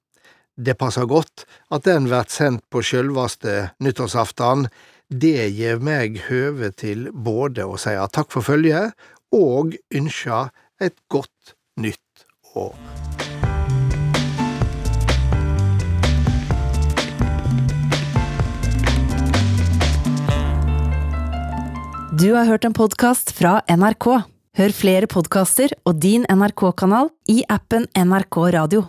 Det 0.57 0.73
passer 0.73 1.05
godt 1.05 1.43
at 1.69 1.85
den 1.85 2.07
blir 2.09 2.25
sendt 2.33 2.63
på 2.73 2.81
sjølvaste 2.81 3.75
nyttårsaftan. 3.77 4.65
Det 5.05 5.51
gir 5.53 5.77
meg 5.77 6.17
høve 6.25 6.71
til 6.73 7.11
både 7.13 7.67
å 7.69 7.77
seie 7.77 8.01
takk 8.09 8.33
for 8.33 8.41
følget 8.41 8.97
og 9.37 9.77
ønske 9.93 10.47
et 10.81 10.97
godt 11.13 11.53
nytt 11.77 12.25
år. 12.57 12.73
Du 22.17 22.31
har 22.33 22.49
hørt 22.49 22.65
en 22.65 22.73
podkast 22.73 23.29
fra 23.37 23.59
NRK. 23.69 24.09
Hør 24.57 24.73
flere 24.73 25.05
podkaster 25.05 25.77
og 25.85 26.01
din 26.01 26.25
NRK-kanal 26.25 27.13
i 27.29 27.43
appen 27.45 27.85
NRK 27.93 28.45
Radio. 28.57 28.87